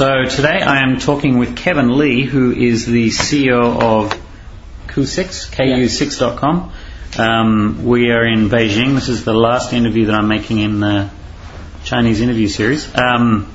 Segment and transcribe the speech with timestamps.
[0.00, 4.18] So today I am talking with Kevin Lee, who is the CEO of
[4.86, 6.72] Ku6, ku6.com.
[7.18, 8.94] Um, we are in Beijing.
[8.94, 11.10] This is the last interview that I'm making in the
[11.84, 12.86] Chinese interview series.
[12.96, 13.54] Um,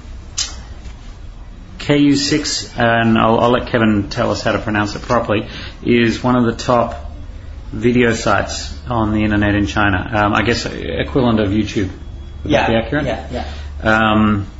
[1.79, 5.49] KU6, and I'll, I'll let Kevin tell us how to pronounce it properly,
[5.81, 7.11] is one of the top
[7.71, 9.97] video sites on the internet in China.
[10.13, 11.89] Um, I guess equivalent of YouTube.
[12.43, 13.05] Would yeah, that be accurate?
[13.05, 14.11] Yeah, yeah.
[14.11, 14.51] Um,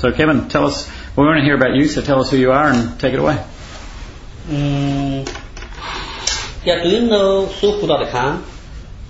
[0.00, 0.88] so, Kevin, tell us.
[1.16, 3.18] We want to hear about you, so tell us who you are and take it
[3.20, 3.44] away.
[4.48, 5.26] Mm,
[6.64, 7.46] yeah, do you know?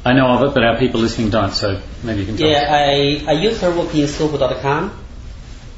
[0.05, 2.63] I know of it, but our people listening don't, so maybe you can tell Yeah,
[2.63, 2.69] us.
[2.71, 4.93] I, I used to work in Sohu.com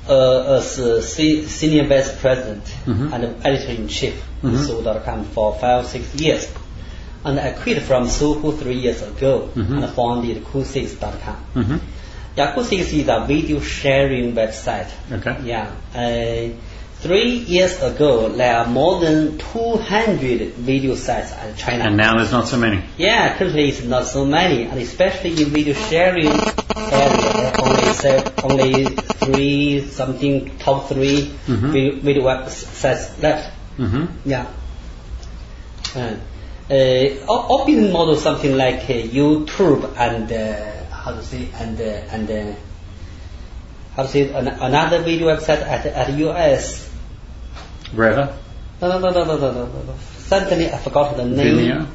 [0.09, 3.13] uh, as a senior vice president Mhm.
[3.13, 4.57] and editor in chief Mhm.
[4.66, 6.49] Sohu.com for five six years.
[7.24, 9.83] And I quit from Sohu three years ago Mhm.
[9.85, 11.37] and founded Ku6.com.
[12.37, 14.88] Ku6 is a video sharing website.
[15.11, 15.37] Okay.
[15.45, 15.71] Yeah.
[15.95, 16.57] Uh,
[17.01, 21.85] three years ago, there are more than 200 video sites in China.
[21.85, 22.83] And now there's not so many.
[22.97, 27.93] yeah, currently it's not so many, and especially in video sharing area, only
[28.45, 28.85] only
[29.25, 31.73] three something top 3 Mhm.
[31.73, 33.51] video, video websites left.
[33.77, 34.47] hmm Yeah.
[35.95, 36.15] Uh,
[36.71, 42.30] uh, our model something like uh, YouTube and uh, how to say and uh, and
[42.30, 42.54] uh,
[43.96, 46.88] how to say an, another video website at at US.
[47.95, 48.38] Reva,
[48.80, 49.95] No no no no no no no no.
[50.18, 51.58] Suddenly I forgot the name.
[51.58, 51.86] Vimeo,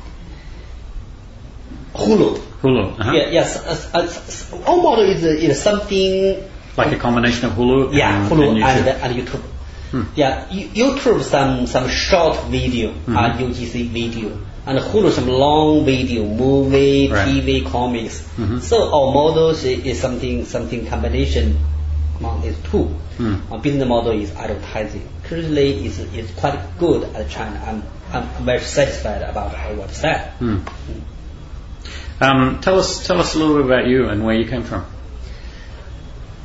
[1.96, 2.38] Hulu.
[2.62, 3.00] Hulu.
[3.00, 3.12] Uh-huh.
[3.12, 3.58] Yeah, yes.
[3.58, 6.44] Uh, uh, our model is uh, is something.
[6.78, 9.02] Like a combination of Hulu Yeah, and, Hulu and and, YouTube.
[9.02, 9.44] and YouTube.
[9.92, 10.04] Hmm.
[10.16, 13.16] Yeah, You- YouTube some some short video, Mhm.
[13.16, 14.32] uh, UGC video,
[14.66, 17.26] and Hulu some long video, movie, Right.
[17.28, 18.22] TV, comics.
[18.38, 18.62] Mhm.
[18.62, 21.58] So our model is, is something something combination
[22.20, 22.90] among these two.
[23.18, 23.36] Hmm.
[23.52, 25.08] Our business model is advertising.
[25.30, 27.60] Currently, is is quite good at China.
[27.68, 27.84] I'm
[28.14, 30.22] I'm very satisfied about our website.
[30.40, 30.58] Hmm.
[32.20, 34.86] Um, tell us, tell us a little bit about you and where you came from.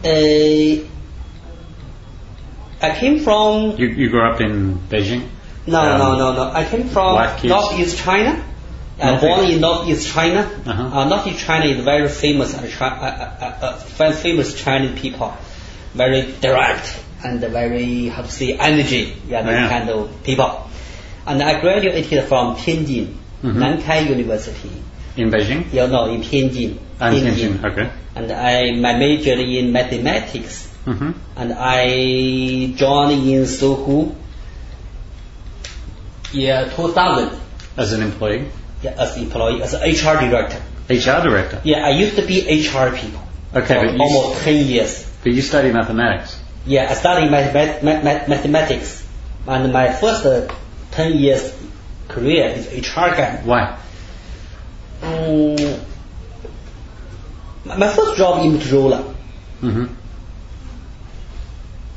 [0.04, 0.84] Uh,
[2.82, 5.28] I came from You, you grew up in Beijing.
[5.66, 6.50] No, Um, no, no, no.
[6.52, 7.14] I came from?
[7.44, 8.44] Northeast China.
[9.00, 10.40] Uh, born in Northeast China.
[10.66, 10.98] Uh-huh.
[11.00, 15.32] Uh, Northeast China is very famous uh, uh, uh, uh, famous Chinese people.
[15.94, 19.14] Very direct and very how to say energy.
[19.28, 19.68] Yeah, Yeah.
[19.68, 20.68] kind of people.
[21.26, 23.56] And I graduated from Tianjin, Mhm.
[23.62, 24.70] Nankai University.
[25.16, 25.72] In Beijing?
[25.72, 26.78] You know, in Tianjin.
[27.00, 27.88] And Tianjin, okay.
[28.16, 34.14] And I my majored in mathematics hmm and I joined in Sohu
[36.32, 37.38] year 2000
[37.76, 38.48] As an employee?
[38.82, 40.60] yeah, as employee, as HR director.
[40.90, 41.60] HR director?
[41.64, 43.20] Yeah, I used to be HR people
[43.54, 45.08] Okay, for but you, almost 10 years.
[45.22, 46.38] but you study mathematics.
[46.66, 49.06] Yeah, I studied math- math- math- mathematics
[49.46, 50.48] and my first uh,
[50.92, 51.52] 10 years
[52.08, 53.40] career is HR guy.
[53.44, 53.78] Why?
[55.02, 55.80] Mm,
[57.64, 59.14] my first job in Motorola.
[59.60, 59.84] hmm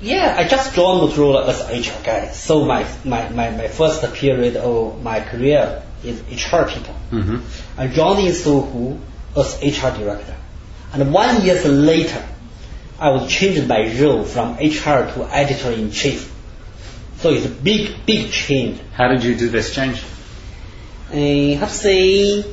[0.01, 2.31] Yeah, I just joined Motorola as HR guy.
[2.31, 6.93] So my, my, my, my first period of my career is HR people.
[7.11, 7.37] hmm
[7.77, 8.99] I joined in Sohu
[9.37, 10.35] as HR director.
[10.93, 12.23] And one year later,
[12.99, 16.31] I was changed my role from HR to editor in chief.
[17.17, 18.79] So it's a big, big change.
[18.93, 20.03] How did you do this change?
[21.11, 22.45] I have to say, in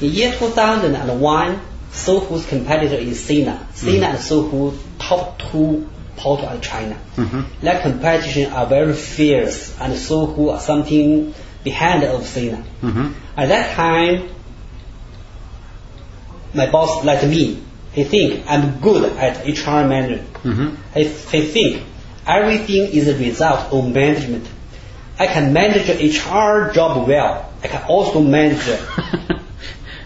[0.00, 1.60] year 2001,
[1.90, 3.66] Sohu's competitor is Sina.
[3.72, 6.94] Sina and Sohu top two portal in China.
[7.16, 11.34] hmm That competition are very fierce and Sohu are something
[11.64, 12.56] behind of Sina.
[12.80, 14.28] hmm At that time,
[16.54, 17.62] my boss like me,
[17.92, 20.28] he think I'm good at HR management.
[20.38, 21.84] hmm He, he think
[22.26, 24.46] everything is a result of management.
[25.18, 27.52] I can manage HR job well.
[27.62, 29.40] I can also manage the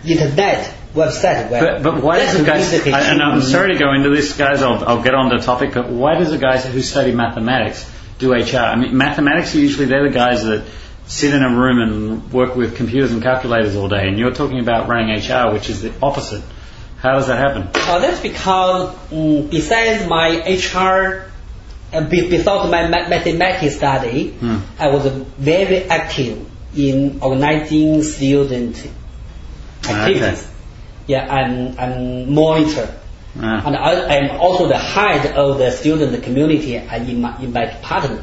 [0.07, 1.81] internet website well.
[1.81, 4.37] But, but why does a the guy, I, and I'm sorry to go into this,
[4.37, 7.91] guys, I'll, I'll get on the topic, but why does a guy who study mathematics
[8.19, 8.57] do HR?
[8.57, 10.65] I mean, mathematics are usually, they're the guys that
[11.07, 14.61] sit in a room and work with computers and calculators all day, and you're talking
[14.61, 16.43] about running HR, which is the opposite.
[16.99, 17.69] How does that happen?
[17.75, 21.31] Uh, that's because mm, besides my HR,
[21.93, 24.59] uh, be, besides my ma- mathematics study, Hmm.
[24.79, 28.77] I was very active in organizing student
[29.89, 30.49] activities.
[31.07, 32.95] Yeah, I'm, I'm monitor.
[33.39, 33.67] Ah.
[33.67, 37.67] And I am also the head of the student community and in my, in my
[37.67, 38.23] department.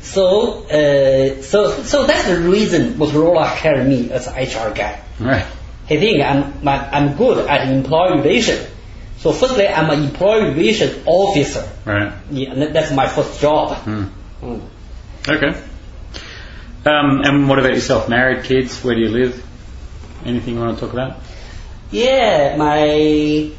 [0.00, 5.00] So, uh, so, so that's the reason Motorola hired me as HR guy.
[5.20, 5.46] Right.
[5.86, 8.66] He think I'm, I'm good at employee relation.
[9.18, 11.68] So firstly, I'm an employee relations officer.
[11.84, 12.12] Right.
[12.30, 13.76] Yeah, and that's my first job.
[13.76, 14.04] Hmm.
[14.40, 14.62] Mm.
[15.28, 15.62] Okay.
[16.84, 18.08] Um, and what about yourself?
[18.08, 18.82] Married, kids?
[18.82, 19.44] Where do you live?
[20.24, 21.20] Anything you want to talk about?
[21.92, 23.50] Yeah, my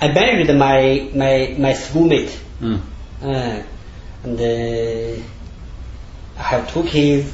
[0.00, 2.80] I married my my my schoolmate, Mm.
[3.22, 3.62] uh,
[4.24, 5.22] and uh,
[6.38, 7.32] I have two kids.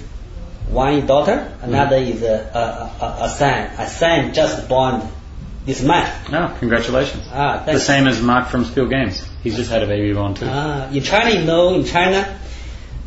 [0.71, 3.71] One is daughter, another is a, a, a, a son.
[3.79, 5.03] A son just born
[5.67, 6.09] this month.
[6.33, 7.25] Oh, congratulations.
[7.33, 9.23] Ah, The same as Mark from Spill Games.
[9.43, 10.47] He's just had a baby born too.
[10.49, 12.39] Ah, in China, you know, in China,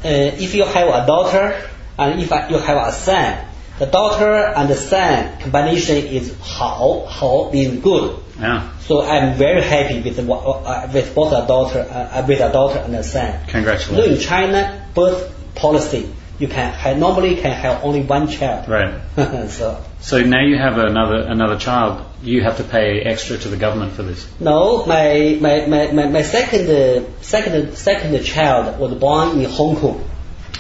[0.06, 1.56] uh, if you have a daughter
[1.98, 3.46] and if you have a son,
[3.80, 8.16] the daughter and the son combination is 好,好 means good.
[8.40, 8.70] Yeah.
[8.82, 12.96] So I'm very happy with uh, with both a daughter uh, with a daughter and
[12.96, 13.40] a son.
[13.54, 16.10] You know, in China, birth policy
[16.40, 18.68] you can have, normally can have only one child.
[18.68, 19.02] Right.
[19.50, 22.06] so So now you have another another child.
[22.22, 24.28] You have to pay extra to the government for this.
[24.40, 29.76] no, my my, my, my, my second uh, second second child was born in Hong
[29.76, 30.04] Kong.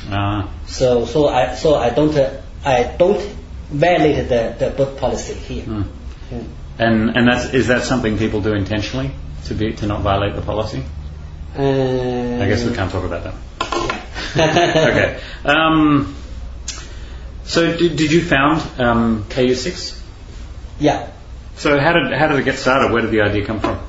[0.09, 0.49] Ah.
[0.65, 3.21] So so I so I don't uh, I don't
[3.69, 5.63] violate the, the birth policy here.
[5.63, 5.81] Hmm.
[6.29, 6.45] Mm.
[6.79, 9.11] And and that's is that something people do intentionally
[9.45, 10.83] to be to not violate the policy?
[11.57, 13.33] Uh, I guess we can't talk about that.
[14.37, 15.19] okay.
[15.43, 16.15] Um,
[17.45, 19.99] so did, did you found um, KU6?
[20.79, 21.09] Yeah.
[21.55, 22.91] So how did how did it get started?
[22.91, 23.79] Where did the idea come from?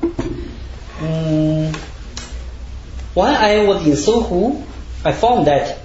[0.99, 1.75] Mm,
[3.13, 4.63] when I was in Sohu,
[5.05, 5.78] I found that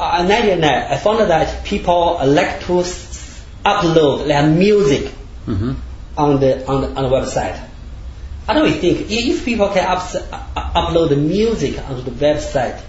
[0.00, 5.12] uh, 99, I found that people like to s- upload their music
[5.44, 5.72] hmm
[6.16, 7.58] on the on the, on the website.
[8.48, 12.80] I don't think if people can uh, upload the music onto the website,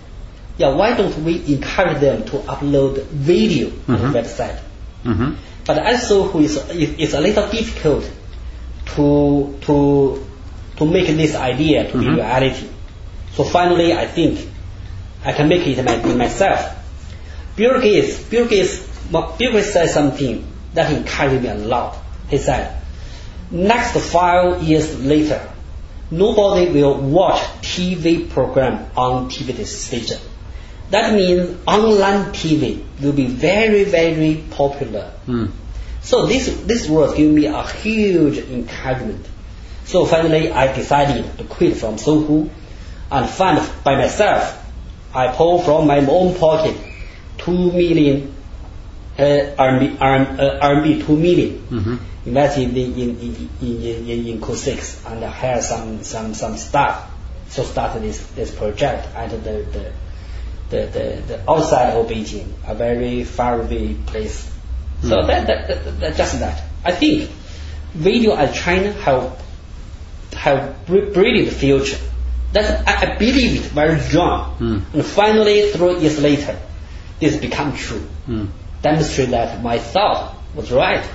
[0.58, 4.14] yeah, why don't we encourage them to upload video on Mhm.
[4.14, 4.60] the website?
[5.04, 5.34] hmm
[5.66, 8.10] But I saw who is it is a little difficult
[8.96, 10.26] to to
[10.78, 12.16] to make this idea to be Mhm.
[12.16, 12.66] reality.
[13.36, 14.40] So finally, I think
[15.24, 16.76] I can make it my, myself.
[17.60, 18.80] Bill Gates, Bill Gates,
[19.12, 21.98] Bill Gates said something that encouraged me a lot.
[22.30, 22.72] He said,
[23.52, 25.42] "Next five years later,
[26.10, 30.20] nobody will watch TV program on TV station.
[30.92, 35.12] That means online TV will be very, very popular.
[35.28, 35.52] Mm.
[36.02, 39.26] So this this words give me a huge encouragement.
[39.84, 42.50] So finally, I decided to quit from Sohu
[43.12, 44.56] and fund by myself.
[45.14, 46.78] I pull from my own pocket
[47.50, 48.34] two million
[49.18, 54.42] uh, RMB, RMB, uh, RMB two million hmm invested in in in in, in, in
[54.42, 57.10] Ku6 and hire some some some staff.
[57.50, 59.92] So started this this project at the the
[60.69, 64.45] the, the, the outside of Beijing, a very far away place.
[65.02, 65.28] So Hmm.
[65.28, 66.62] that, that, that, that just that.
[66.86, 67.31] I think
[67.94, 69.42] video and China have
[70.34, 71.98] have br- brilliant future.
[72.54, 74.56] That I, I believe it very strong.
[74.57, 74.78] Hmm.
[74.94, 76.60] And finally, three years later,
[77.19, 78.07] this become true.
[78.27, 78.50] Mm.
[78.81, 81.07] Demonstrate that my thought was right.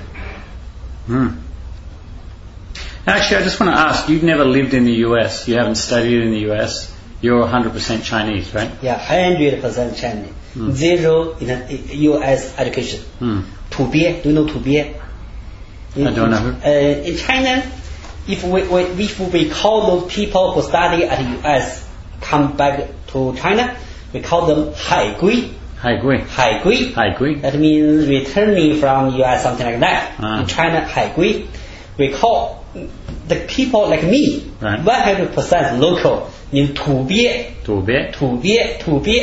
[1.07, 1.41] Mm.
[3.07, 6.23] Actually, I just want to ask, you've never lived in the US, you haven't studied
[6.23, 8.71] in the US, you're 100% Chinese, right?
[8.83, 10.33] Yeah, 100% Chinese.
[10.55, 10.73] Mm.
[10.73, 13.01] Zero in the US education.
[13.21, 13.45] Mm.
[13.71, 15.01] Tubie, do you know Tubie?
[15.97, 16.61] In, I don't know.
[16.65, 17.71] Uh, in China,
[18.27, 21.87] if we, we, if we call those people who study at US
[22.21, 23.77] come back to China,
[24.13, 25.55] we call them Hai Gui.
[25.85, 26.95] I agree.
[26.97, 27.35] I agree.
[27.41, 29.43] That means returning from U.S.
[29.43, 30.15] something like that.
[30.19, 30.41] Ah.
[30.41, 31.47] In China, 海归.
[31.99, 32.65] We call
[33.29, 36.75] the people like me, 100% local in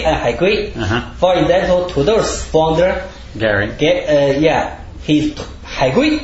[0.05, 0.71] and 海龟.
[1.19, 3.03] For example, Tudou's founder.
[3.37, 3.71] Gary.
[3.79, 5.33] Get, uh, yeah, he's
[5.65, 6.19] 海归.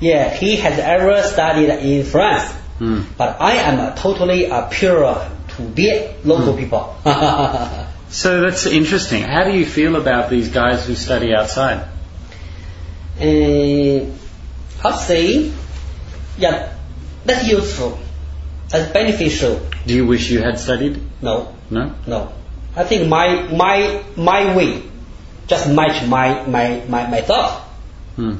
[0.00, 2.52] Yeah, he has ever studied in France.
[2.78, 3.00] Hmm.
[3.16, 5.16] But I am a totally a pure
[5.48, 6.58] 土鳖 local hmm.
[6.58, 6.94] people.
[8.16, 9.22] So that's interesting.
[9.24, 11.86] How do you feel about these guys who study outside?
[13.20, 14.06] uh,
[14.84, 15.52] I'll say,
[16.38, 16.72] yeah,
[17.26, 17.98] that's useful.
[18.70, 19.60] That's beneficial.
[19.86, 20.98] Do you wish you had studied?
[21.20, 21.94] No, No?
[22.06, 22.32] no.
[22.74, 24.82] I think my, my, my way
[25.46, 27.62] just match my, my, my, my thought.
[28.16, 28.36] Hmm.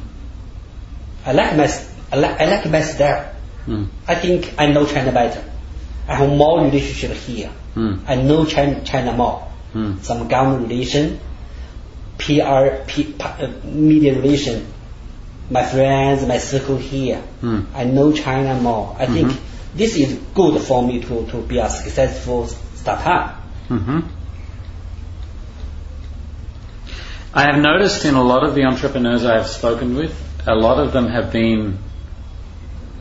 [1.27, 1.69] I like my,
[2.13, 3.25] I like, I like my style.
[3.67, 3.85] Hmm.
[4.09, 5.45] I think I know China better.
[6.09, 7.49] I have more relationship here.
[7.75, 7.97] Hmm.
[8.07, 9.46] I know China, China more.
[9.77, 9.99] Hmm.
[10.01, 11.21] Some government relation,
[12.17, 14.67] PR, P, uh, media relation,
[15.51, 17.19] my friends, my circle here.
[17.43, 17.61] Hmm.
[17.75, 18.97] I know China more.
[18.99, 19.37] I think Mhm.
[19.75, 23.35] this is good for me to, to be a successful startup.
[23.69, 24.01] hmm
[27.35, 30.15] I have noticed in a lot of the entrepreneurs I have spoken with,
[30.47, 31.77] a lot of them have been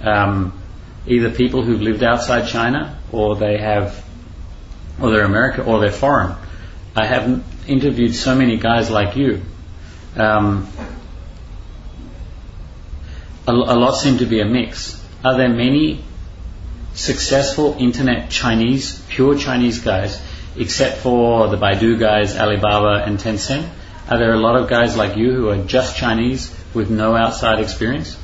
[0.03, 0.51] um,
[1.07, 4.03] either people who've lived outside China or they have,
[4.99, 6.35] or they're American or they're foreign.
[6.95, 9.41] I haven't interviewed so many guys like you.
[10.15, 10.69] Um,
[13.45, 15.03] a, a lot seem to be a mix.
[15.23, 16.03] Are there many
[16.93, 20.21] successful internet Chinese, pure Chinese guys,
[20.57, 23.67] except for the Baidu guys, Alibaba and Tencent?
[24.09, 27.59] Are there a lot of guys like you who are just Chinese with no outside
[27.59, 28.17] experience?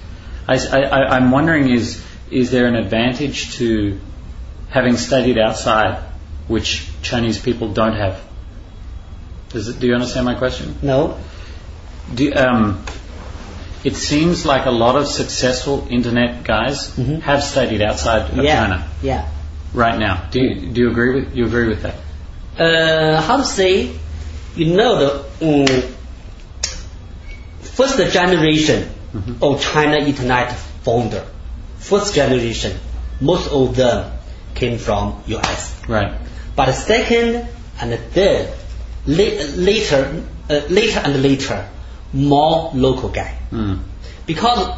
[0.48, 4.00] I, I'm wondering is, is there an advantage to
[4.70, 6.04] having studied outside
[6.48, 8.31] which Chinese people don't have?
[9.54, 10.76] Does it, do you understand my question?
[10.82, 11.18] No.
[12.14, 12.84] Do, um,
[13.84, 17.22] it seems like a lot of successful internet guys Mhm.
[17.22, 18.56] have studied outside of yeah.
[18.62, 19.26] China Yeah.
[19.74, 20.24] right now.
[20.32, 21.96] Do you, do you agree with you agree with that?
[22.60, 23.92] Uh, how to say?
[24.56, 25.12] You know the
[25.48, 25.84] um,
[27.62, 29.42] first generation Mhm.
[29.42, 30.54] of China internet
[30.84, 31.24] founder.
[31.80, 32.78] First generation,
[33.20, 34.12] most of them
[34.56, 35.74] came from US.
[35.88, 36.14] Right.
[36.56, 37.48] But the second
[37.80, 38.50] and the third,
[39.06, 41.68] later, uh, later and later,
[42.14, 43.38] more local guy.
[43.52, 43.80] Mm.
[44.26, 44.78] Because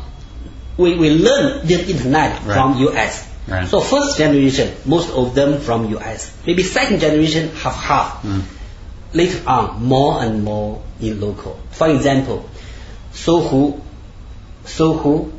[0.78, 2.54] we, we learn the internet Right.
[2.56, 3.30] from US.
[3.48, 3.68] Right.
[3.68, 6.36] So first generation, most of them from US.
[6.46, 8.24] Maybe second generation, half half.
[8.24, 8.44] Mm.
[9.14, 11.60] Later on, more and more in local.
[11.72, 12.50] For example,
[13.14, 13.80] Sohu,
[14.66, 15.32] Sohu,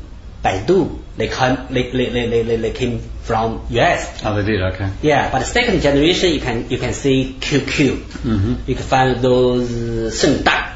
[0.43, 4.21] Baidu, they come, they, they, they, they, they came from US.
[4.25, 4.61] Oh, they did.
[4.61, 4.91] Okay.
[5.01, 7.97] Yeah, but the second generation, you can you can see QQ.
[7.97, 8.53] Mm-hmm.
[8.67, 10.75] You can find those uh, Sheng Dan,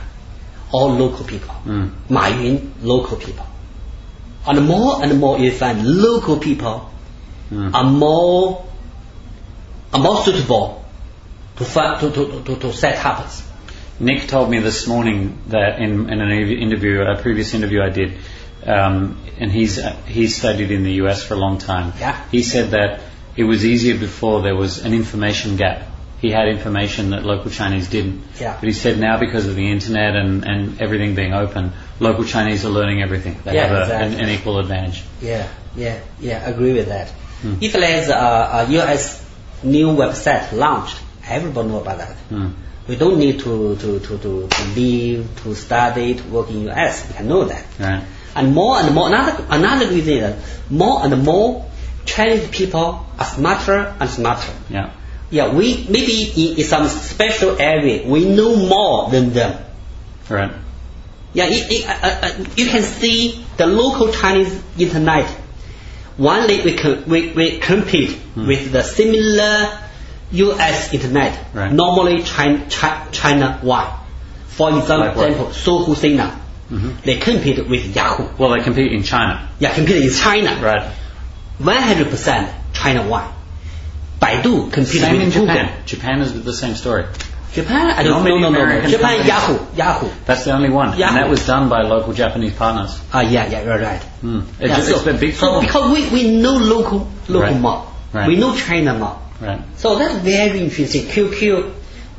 [0.71, 1.53] all local people.
[1.65, 1.91] Mm.
[2.09, 3.45] Ma Yun, local people.
[4.47, 6.85] And more and more you find local people
[7.51, 7.73] Mm.
[7.73, 8.63] are more
[9.91, 10.85] are more suitable
[11.55, 13.27] to find, to, to, to, to set up.
[13.99, 18.17] Nick told me this morning that in, in an interview, a previous interview I did,
[18.69, 21.93] um, and he's uh, he's studied in the US for a long time.
[21.99, 22.23] Yeah.
[22.31, 23.01] He said that
[23.35, 25.87] it was easier before there was an information gap.
[26.21, 28.23] He had information that local Chinese didn't.
[28.39, 28.57] Yeah.
[28.59, 32.65] But he said now because of the internet and, and everything being open, local Chinese
[32.65, 33.37] are learning everything.
[33.45, 34.17] They Yeah, have a, exactly.
[34.17, 35.03] an, an equal advantage.
[35.21, 35.47] Yeah,
[35.77, 37.09] yeah, yeah, agree with that.
[37.41, 37.55] Hmm.
[37.61, 39.25] If there's a, a US
[39.63, 42.15] new website launched, everybody know about that.
[42.29, 42.53] Mm.
[42.89, 47.07] We don't need to, to, to, to, to live, to study, to work in US.
[47.07, 47.65] We can know that.
[47.79, 48.03] Right.
[48.35, 50.37] And more and more, another, another reason is that
[50.71, 51.69] more and more
[52.05, 54.51] Chinese people are smarter and smarter.
[54.69, 54.93] Yeah.
[55.31, 59.63] Yeah, we maybe in, some special area we know more than them.
[60.27, 60.51] Right.
[61.33, 65.27] Yeah, it, it, uh, uh, you can see the local Chinese internet.
[66.17, 68.47] One day we can we, we compete Hmm.
[68.47, 69.77] with the similar
[70.31, 70.93] U.S.
[70.93, 71.37] internet.
[71.53, 71.71] Right.
[71.71, 72.67] Normally China,
[73.11, 73.99] China wide.
[74.47, 75.29] For example, Like what?
[75.29, 76.39] example Sohu Sina.
[76.71, 77.01] Mhm.
[77.03, 78.27] They compete with Yahoo.
[78.37, 79.47] Well, they compete in China.
[79.59, 80.55] Yeah, compete in China.
[80.61, 80.91] Right.
[81.59, 83.31] 100% China wide.
[84.21, 85.47] Baidu compete Same with in Google.
[85.55, 85.71] Japan.
[85.85, 87.05] Japan is the same story.
[87.53, 88.87] Japan, I don't know, no, no, no.
[88.87, 89.25] Japan.
[89.25, 90.09] Yahoo, Yahoo.
[90.25, 90.97] That's the only one.
[90.97, 91.07] Yeah.
[91.09, 92.99] And that was done by local Japanese partners.
[93.11, 94.01] Ah, yeah, yeah, you're right.
[94.23, 94.43] Mm.
[94.59, 97.59] It Yeah, so, it's a big so because we, we know local local Right.
[97.59, 98.27] more, Right.
[98.27, 99.61] we know China more, Right.
[99.77, 101.07] so that's very interesting.
[101.07, 101.71] QQ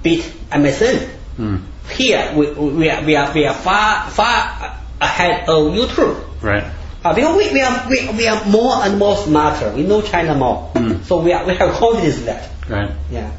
[0.02, 1.08] beat MSN.
[1.38, 1.60] Mm.
[1.92, 6.42] Here we, we are we are we are far far ahead of YouTube.
[6.42, 6.64] Right.
[7.02, 9.72] Uh, because we, we are we, we are more and more smarter.
[9.74, 11.02] We know China more, Mm.
[11.04, 12.50] so we are we have confidence in that.
[12.68, 12.92] Right.
[13.10, 13.32] Yeah.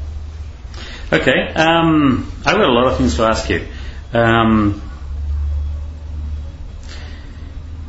[1.12, 1.52] Okay.
[1.54, 3.66] Um, I've got a lot of things to ask you.
[4.12, 4.82] Um,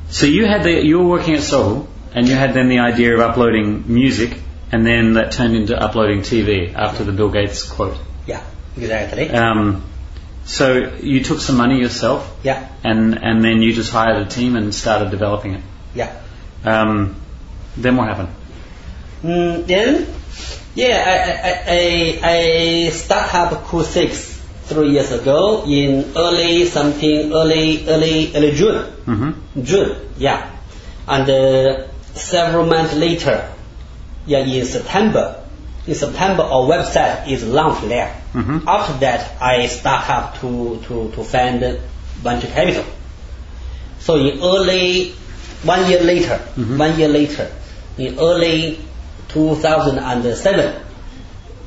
[0.09, 3.13] so you had the you were working at Sohu, and you had then the idea
[3.15, 4.39] of uploading music,
[4.71, 7.97] and then that turned into uploading TV after the Bill Gates quote.
[8.27, 8.43] Yeah.
[8.77, 9.29] Exactly.
[9.29, 9.83] Um,
[10.45, 12.69] so you took some money yourself, yeah.
[12.83, 15.61] and and then you just hired a team and started developing it.
[15.95, 16.21] Yeah.
[16.63, 17.15] Um,
[17.77, 18.29] then what happened?
[19.23, 20.07] Mm, then,
[20.75, 24.33] yeah, I, I, I, I start up Cool Six
[24.65, 28.85] three years ago in early something, early, early, early June.
[29.05, 29.63] Mm-hmm.
[29.63, 30.49] June, yeah.
[31.07, 33.49] And uh, several months later,
[34.25, 35.42] yeah, in September,
[35.87, 38.15] in September our website is launched there.
[38.33, 38.63] Mhm.
[38.67, 41.79] After that, I start up to, to, to fund
[42.21, 42.85] venture capital.
[43.99, 45.11] So in early,
[45.63, 46.77] one year later, Mhm.
[46.77, 47.49] one year later,
[47.97, 48.79] in early
[49.29, 50.73] 2007,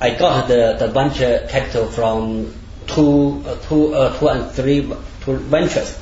[0.00, 2.52] I got the, the venture capital from
[2.86, 4.82] two, uh, two, uh, two and three
[5.24, 5.96] two ventures.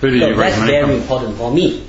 [0.00, 1.84] Who So that's very important for me.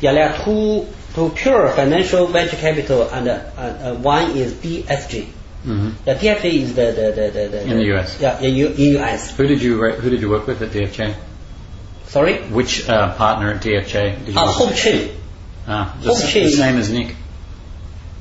[0.00, 0.86] Yeah, there are two,
[1.16, 5.24] two pure financial venture capital, and uh, uh, one is DFJ.
[5.64, 8.20] hmm The DFJ is the the the, the, the In the US.
[8.20, 9.34] Yeah, in, U, in US.
[9.36, 11.14] Who did you who did you work with at DFJ?
[12.06, 12.34] Sorry.
[12.58, 14.78] Which uh, partner at DFJ did you Uh, work Hope with?
[14.78, 15.10] Chain.
[15.66, 17.16] Ah, Hope just the same as Nick.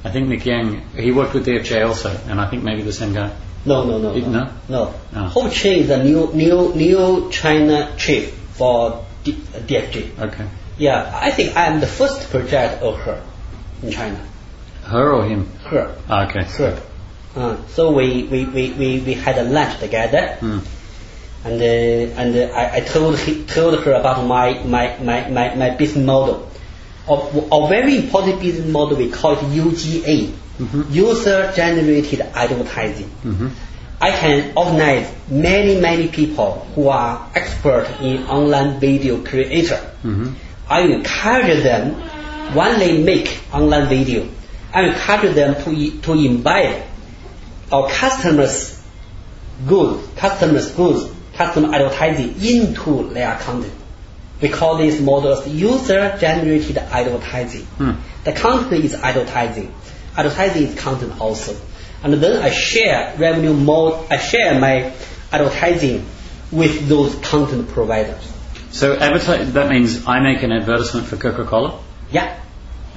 [0.06, 3.14] I think Nick Yang, he worked with DFJ also, and I think maybe the same
[3.14, 3.32] guy.
[3.66, 4.44] No, no, no, Did- no.
[4.44, 4.52] no?
[4.70, 4.94] no.
[5.14, 5.30] Ah.
[5.30, 10.20] Ho Chi is the new, new, new China chief for D, DFJ.
[10.28, 10.46] Okay.
[10.78, 13.22] Yeah, I think I am the first project of her
[13.82, 14.20] in China.
[14.84, 15.50] Her or him?
[15.70, 16.44] Her, Ah, okay.
[16.44, 16.82] her.
[17.36, 20.36] Uh, so we, we, we, we, we had a lunch together.
[20.40, 20.60] Hmm.
[21.46, 25.56] and uh, and uh, I, I told he, told her about my my, my, my,
[25.56, 26.50] my business model.
[27.08, 30.34] A, a very important business model we call it UGA,
[30.92, 33.10] user generated advertising.
[33.24, 33.52] Mhm.
[34.02, 39.80] I can organize many many people who are expert in online video creator.
[40.04, 40.34] Mhm.
[40.68, 41.94] I encourage them
[42.56, 44.28] when they make online video.
[44.74, 46.84] I encourage them to to invite
[47.72, 48.82] our customers
[49.68, 53.74] good customers goods customer advertising into their content.
[54.42, 57.66] We call this model as user generated advertising.
[57.66, 57.92] Hmm.
[58.24, 59.74] The content is advertising.
[60.18, 61.56] Advertising is content also.
[62.04, 64.94] And then I share revenue mode, I share my
[65.32, 66.06] advertising
[66.52, 68.35] with those content providers.
[68.76, 71.80] So advertise, that means I make an advertisement for Coca-Cola?
[72.12, 72.38] Yeah.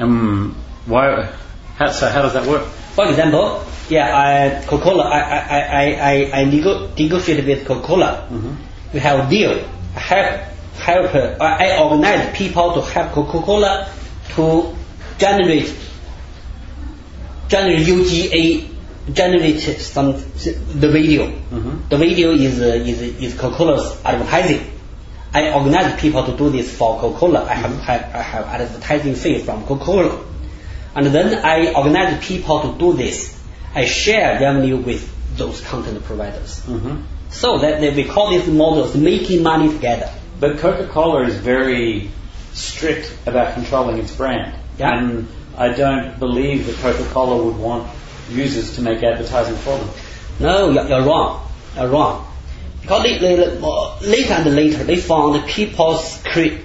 [0.00, 0.56] Um,
[0.87, 1.30] why,
[1.76, 2.64] how, so how does that work?
[2.97, 8.26] For example, yeah, I, Coca-Cola, I, I, I, I, I nego- negotiate with Coca-Cola.
[8.92, 9.52] We have a deal.
[9.94, 10.40] I help,
[10.80, 13.88] help, uh, I organize people to help Coca-Cola
[14.35, 14.75] to
[15.18, 15.73] generate,
[17.47, 18.68] generate UGA,
[19.12, 21.28] generate some, the video.
[21.52, 21.88] Mhm.
[21.88, 24.73] The video is, uh, is, is Coca-Cola's advertising.
[25.32, 27.44] I organize people to do this for Coca-Cola.
[27.44, 30.25] I have, have, I have advertising fee from Coca-Cola.
[30.94, 33.38] And then I organize people to do this.
[33.75, 36.61] I share revenue with those content providers.
[36.66, 37.02] Mhm.
[37.30, 40.11] So that, that we call this model as making money together.
[40.40, 42.11] But Coca-Cola is very
[42.54, 44.54] strict about controlling its brand.
[44.78, 44.97] Yeah.
[44.99, 47.88] And I don't believe that Coca-Cola would want
[48.31, 49.88] users to make advertising for them.
[50.40, 51.46] No, you're, you're wrong.
[51.76, 52.24] You're wrong.
[52.88, 53.37] Because they, they,
[54.09, 56.57] later and later, they found people's cre-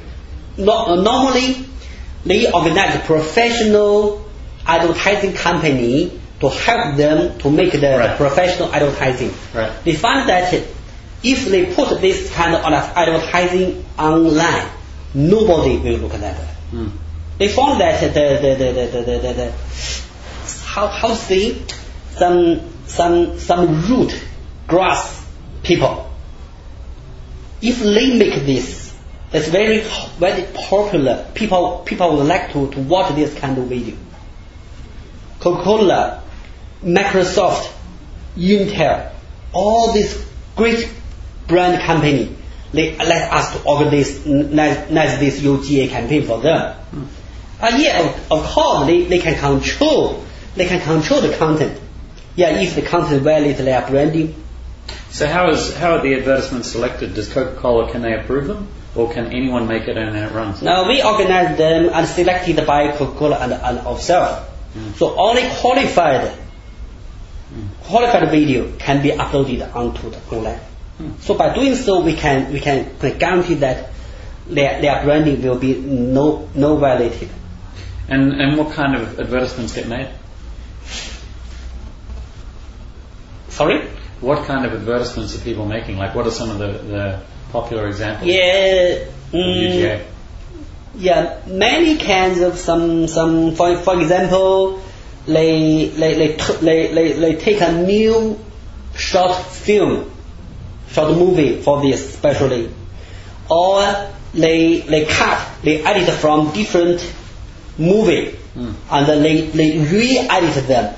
[0.58, 1.66] no, normally
[2.26, 4.24] they organize a professional
[4.66, 8.16] advertising company to help them to make the, Right.
[8.16, 9.34] professional advertising.
[9.54, 9.74] Right.
[9.84, 10.54] They found that
[11.24, 14.70] if they put this kind of advertising online,
[15.14, 16.36] nobody will look at that.
[16.72, 16.88] Hmm.
[17.38, 19.52] They found that the the the the the, the,
[20.64, 21.62] how how to say
[22.16, 24.18] some some some root
[24.68, 25.26] grass
[25.64, 26.10] people.
[27.64, 28.94] If they make this,
[29.32, 29.80] it's very
[30.20, 31.26] very popular.
[31.34, 33.96] People people would like to, to watch this kind of video.
[35.40, 36.24] Coca-Cola,
[36.84, 37.72] Microsoft,
[38.38, 39.12] Intel,
[39.54, 40.90] all these great
[41.48, 42.36] brand company,
[42.74, 46.76] they let us to organize organize this UGA campaign for them.
[47.62, 51.80] Uh, yeah, of, of course, they, they can control, they can control the content.
[52.36, 54.43] Yeah, if the content violates their branding,
[55.14, 57.14] So how is how are the advertisements selected?
[57.14, 60.64] Does Coca-Cola can they approve them, or can anyone make it and then it runs?
[60.64, 64.50] now we organize them and selected by Coca-Cola and, and ourselves.
[64.74, 64.94] Hmm.
[64.94, 66.36] So only qualified,
[67.84, 70.60] qualified video can be uploaded onto the online.
[70.98, 71.12] Hmm.
[71.20, 73.92] So by doing so, we can we can guarantee that
[74.48, 77.30] their, their branding will be no no violated.
[78.10, 80.10] And and what kind of advertisements get made?
[83.50, 83.88] Sorry.
[84.24, 85.98] What kind of advertisements are people making?
[85.98, 87.20] Like what are some of the, the
[87.52, 89.06] popular examples Yeah.
[89.32, 90.02] mm,
[90.96, 94.82] Yeah, many kinds of some some for for example,
[95.26, 98.40] they they they they, they, they take a new
[98.96, 100.12] short film,
[100.92, 102.70] short movie for this especially,
[103.50, 103.82] or
[104.34, 107.02] they they cut they edit from different
[107.78, 108.38] movie
[108.92, 110.94] and then they they re-edit them,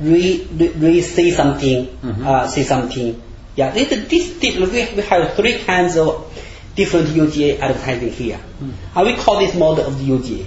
[0.00, 2.26] re re, re say something, Mhm.
[2.26, 3.20] uh, say something.
[3.56, 6.24] Yeah, this, this, this we we have three kinds of
[6.76, 8.38] different UGA advertising here.
[8.94, 10.46] And we call this model of the UGA.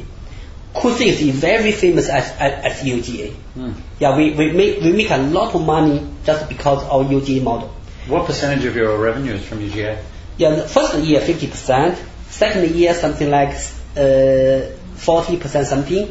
[0.74, 3.32] Cousins is very famous as, as, as UGA.
[3.54, 3.72] Hmm.
[4.00, 7.70] Yeah, we, we, make, we make a lot of money just because of UGA model.
[8.08, 10.02] What percentage of your revenue is from UGA?
[10.38, 11.96] Yeah, the first year 50%,
[12.30, 13.50] second year something like
[13.96, 16.10] uh, 40% something,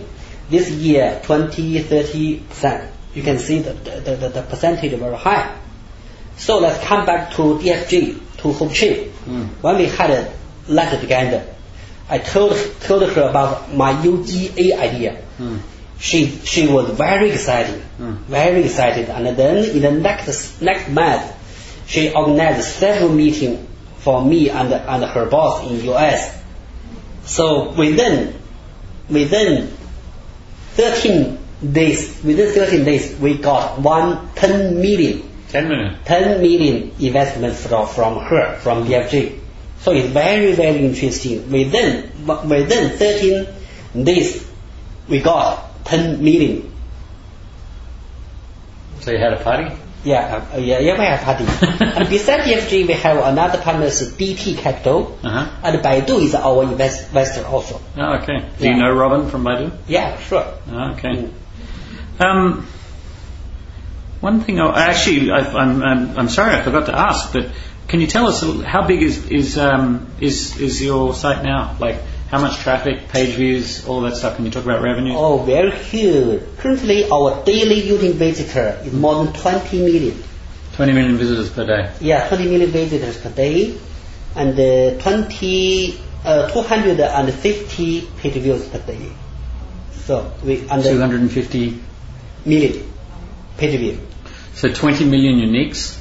[0.48, 2.88] this year 20, 30%.
[3.14, 5.59] You can see the, the, the, the percentage very high.
[6.37, 9.09] So let's come back to DFJ, to Hope Chi.
[9.27, 9.48] Mm.
[9.61, 10.33] When we had a
[10.68, 11.46] lunch together,
[12.09, 15.22] I told, told her about my UGA idea.
[15.38, 15.61] Mm.
[15.98, 18.16] She, she was very excited, Mm.
[18.22, 19.09] very excited.
[19.09, 21.22] And then in the next, next month,
[21.87, 26.42] she organized several meetings for me and, and her boss in US.
[27.25, 28.35] So within,
[29.09, 29.68] within
[30.75, 31.38] 13,
[31.70, 35.96] days, within 13 days, we got one 10 million, 10 million.
[36.05, 39.38] 10 million investment from, from her, from DFJ.
[39.81, 41.51] So it's very, very interesting.
[41.51, 42.11] Within,
[42.48, 44.48] within 13 days,
[45.09, 46.72] we got 10 million.
[49.01, 49.75] So you had a party?
[50.05, 51.44] Yeah, uh, yeah, yeah, we have party.
[51.81, 55.48] and besides DFJ, we have another partner DT Capital, Uh-huh.
[55.62, 57.81] and Baidu is our invest- investor also.
[57.96, 58.48] Oh, okay.
[58.59, 59.70] Do you know Robin from Baidu?
[59.87, 60.44] Yeah, sure.
[60.72, 61.09] Oh, okay.
[61.11, 61.31] Mm.
[62.22, 62.66] Um,
[64.20, 67.50] one thing, I, actually, I, I'm, I'm, I'm sorry, I forgot to ask, but
[67.88, 71.76] can you tell us how big is is um, is is your site now?
[71.80, 74.37] Like how much traffic, page views, all that stuff?
[74.37, 75.14] Can you talk about revenue?
[75.14, 76.42] Oh, very huge.
[76.58, 80.22] Currently, our daily unique visitor is more than 20 million.
[80.74, 81.92] 20 million visitors per day.
[82.00, 83.76] Yeah, 20 million visitors per day,
[84.35, 89.12] and uh, 20, uh, 250 page views per day.
[90.06, 91.80] So we under 250,
[92.44, 92.85] million
[93.57, 93.98] page view.
[94.55, 95.98] so 20 million uniques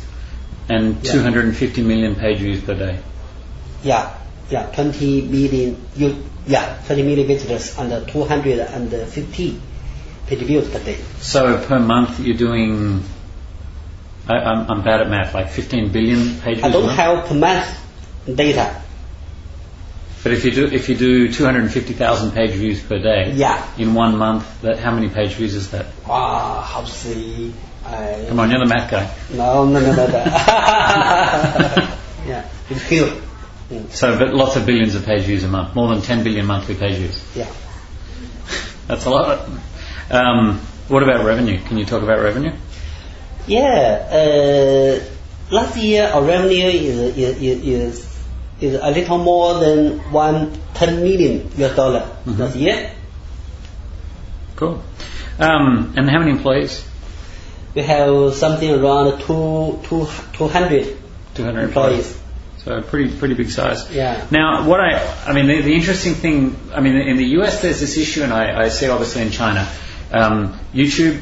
[0.70, 1.12] and Yeah.
[1.14, 3.00] 250 million page views per day.
[3.84, 4.14] Yeah,
[4.50, 5.76] yeah, 20 million.
[5.96, 9.62] You, yeah, 20 million visitors and 250
[10.28, 10.98] page views per day.
[11.20, 13.04] So per month you're doing,
[14.28, 17.36] I, I'm, I'm bad at math, like 15 billion page views I don't have per
[17.36, 17.68] month
[18.36, 18.82] data.
[20.24, 23.66] But if you do if you do 250,000 page views per day Yeah.
[23.78, 25.88] in one month, that how many page views is that?
[26.08, 26.86] Wow, how?
[27.84, 29.10] I, Come on, you're the math guy.
[29.34, 30.24] No, no, no, no, no.
[32.28, 33.14] yeah, it's huge.
[33.72, 36.46] Mm, So, but lots of billions of page views a month, more than 10 billion
[36.46, 37.24] monthly page views.
[37.36, 37.50] Yeah.
[38.88, 39.50] That's a lot.
[40.12, 41.60] Um, what about revenue?
[41.64, 42.54] Can you talk about revenue?
[43.48, 44.08] Yeah.
[44.12, 45.00] Uh,
[45.50, 48.11] last year our revenue is is is,
[48.62, 52.40] is a little more than one ten million US dollar Mhm.
[52.40, 52.92] last year.
[54.56, 54.82] Cool.
[55.40, 56.84] Um, and how many employees?
[57.74, 60.98] We have something around two two two hundred
[61.36, 62.18] 200 employees.
[62.64, 63.90] So pretty pretty big size.
[63.92, 64.24] Yeah.
[64.30, 67.80] Now, what I I mean, the, the interesting thing, I mean, in the US, there's
[67.80, 69.68] this issue, and I, I see obviously in China,
[70.12, 71.22] um, YouTube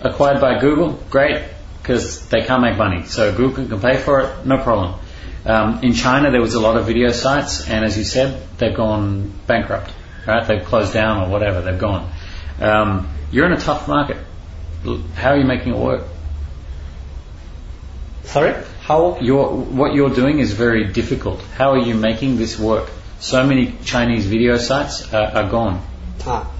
[0.00, 1.44] acquired by Google, great,
[1.80, 4.94] because they can't make money, so Google can pay for it, no problem.
[5.44, 8.76] Um, in China, there was a lot of video sites, and as you said, they've
[8.76, 9.90] gone bankrupt,
[10.26, 10.46] right?
[10.46, 12.10] They've closed down or whatever, they've gone.
[12.60, 14.18] Um, you're in a tough market.
[15.14, 16.04] How are you making it work?
[18.24, 19.18] Sorry, how?
[19.20, 21.40] You're, what you're doing is very difficult.
[21.56, 22.90] How are you making this work?
[23.18, 25.82] So many Chinese video sites are, are gone.
[26.26, 26.50] Ah,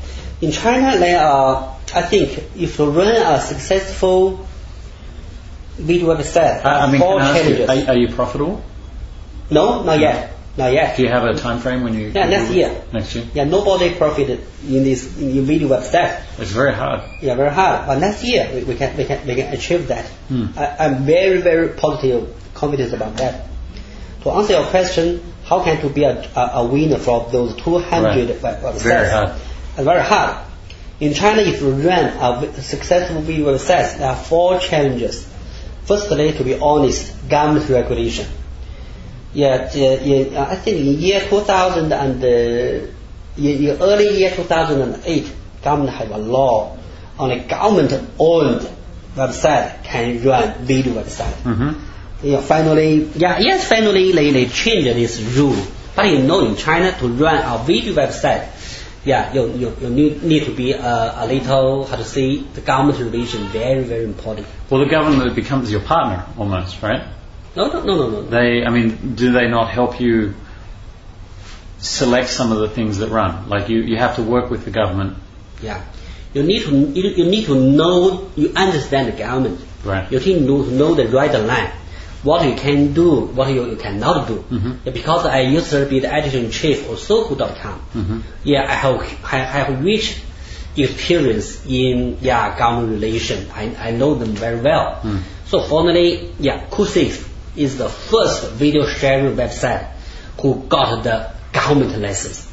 [0.40, 1.77] in China, there are.
[1.95, 4.47] I think if you run a successful
[5.77, 7.88] video website, I, mean, four can I ask you, challenges.
[7.88, 8.62] are, are you profitable?
[9.51, 10.97] No, not yet, not yet.
[10.97, 12.09] Do you have a time frame when you?
[12.15, 12.83] Yeah, next year.
[12.93, 13.25] Next year.
[13.35, 16.23] Yeah, nobody profited in this in video website.
[16.39, 17.03] It's very hard.
[17.21, 17.87] Yeah, very hard.
[17.87, 20.07] But next year we, we can we can we can achieve that.
[20.29, 20.47] Hmm.
[20.57, 23.47] I, I'm very very positive, confident about that.
[24.23, 28.05] To answer your question, how can to be a, a, a winner from those 200
[28.05, 28.43] Right.
[28.43, 28.83] web- websites?
[28.83, 29.33] Very hard.
[29.77, 30.47] Very hard.
[31.01, 35.27] In China, if you run a successful video website, there are four challenges.
[35.85, 38.27] Firstly, to be honest, government regulation.
[39.33, 42.27] Yeah, uh, uh, I think in year 2000 and uh,
[43.37, 46.77] in, early year 2008, government have a law
[47.21, 48.69] only government-owned
[49.14, 51.35] website can run video website.
[51.43, 52.27] Mm-hmm.
[52.27, 55.62] Yeah, finally, yeah, yes, finally they, they changed this rule.
[55.95, 58.49] But you know, in China, to run a video website,
[59.05, 62.61] yeah, you, you, you need, need to be a, a little, how to say, the
[62.61, 64.47] government relation very, very important.
[64.69, 67.03] Well, the government becomes your partner almost, right?
[67.57, 68.23] No, no, no, no, no.
[68.23, 70.35] They, I mean, do they not help you
[71.79, 73.49] select some of the things that run?
[73.49, 75.17] Like you, you have to work with the government,
[75.63, 75.83] Yeah,
[76.33, 79.61] you need to you, you need to know you understand the government.
[79.85, 80.11] right?
[80.13, 81.71] You need to know, the right line,
[82.23, 84.45] what you can do, what you, you cannot do.
[84.51, 84.93] Mhm.
[84.93, 87.81] Because I used to be the editor in chief of Sohu.com.
[87.97, 88.23] Mhm.
[88.45, 90.21] Yeah, I have I have rich
[90.77, 93.49] experience in yeah government relation.
[93.55, 95.01] I, I know them very well.
[95.03, 95.21] Mm.
[95.47, 99.91] So finally, yeah, Ku6 is the first video sharing website
[100.41, 102.49] who got the government license.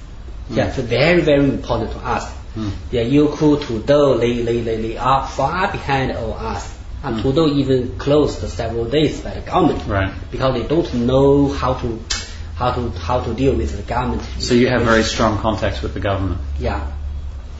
[0.49, 2.33] Yeah, so very very important to us.
[2.55, 2.71] Mm.
[2.91, 6.73] Yeah, Youku, Tudou, they, they, they, they are far behind of us.
[7.03, 7.21] And Mm.
[7.21, 10.11] Tudou even closed several days by the government Right.
[10.31, 11.99] because they don't know how to
[12.55, 14.23] how to how to deal with the government.
[14.39, 16.41] So you have very strong contacts with the government.
[16.59, 16.91] Yeah.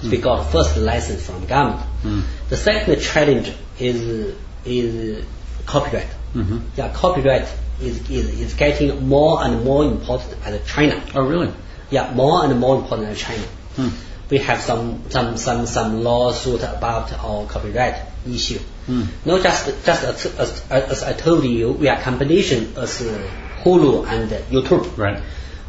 [0.02, 1.86] We got first license from the government.
[2.04, 2.24] Mm.
[2.50, 4.34] The second challenge is
[4.66, 5.24] is
[5.68, 6.08] copyright.
[6.34, 7.48] Hmm Yeah, copyright
[7.82, 11.02] is, is, is getting more and more important as China.
[11.16, 11.54] Oh, really?
[11.90, 13.44] Yeah, more and more important as China.
[13.76, 13.90] Hmm.
[14.30, 17.96] we have some some some some lawsuit about our copyright
[18.28, 18.60] issue.
[18.88, 19.08] Mm.
[19.26, 23.02] Not just just as, as, as I told you, we are combination as
[23.64, 24.98] Hulu and YouTube.
[24.98, 25.22] Right.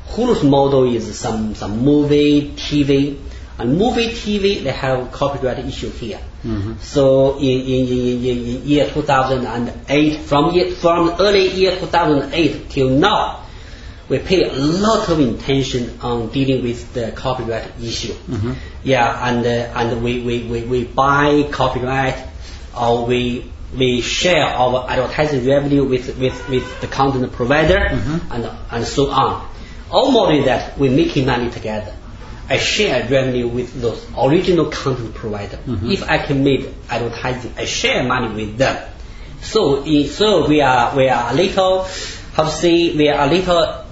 [0.09, 3.19] Hulu's model is some some movie, TV,
[3.59, 6.21] and movie, TV they have copyright issue here.
[6.45, 6.75] Mm-hmm.
[6.81, 13.45] So in in, in, in, year 2008, from year, from early year 2008 till now,
[14.09, 18.13] we pay a lot of attention on dealing with the copyright issue.
[18.15, 18.53] Mm-hmm.
[18.85, 22.27] Yeah, and uh, and we, we, we, we buy copyright
[22.79, 28.21] or we we share our advertising revenue with, with, with the content provider Mhm.
[28.31, 29.47] and and so on.
[29.91, 31.95] All model is that we're making money together.
[32.51, 35.59] I share revenue with those original content provider.
[35.67, 35.93] Mhm.
[35.93, 38.77] If I can make advertising, I share money with them.
[39.43, 41.87] So so we are we are a little
[42.35, 43.85] how to say we are a little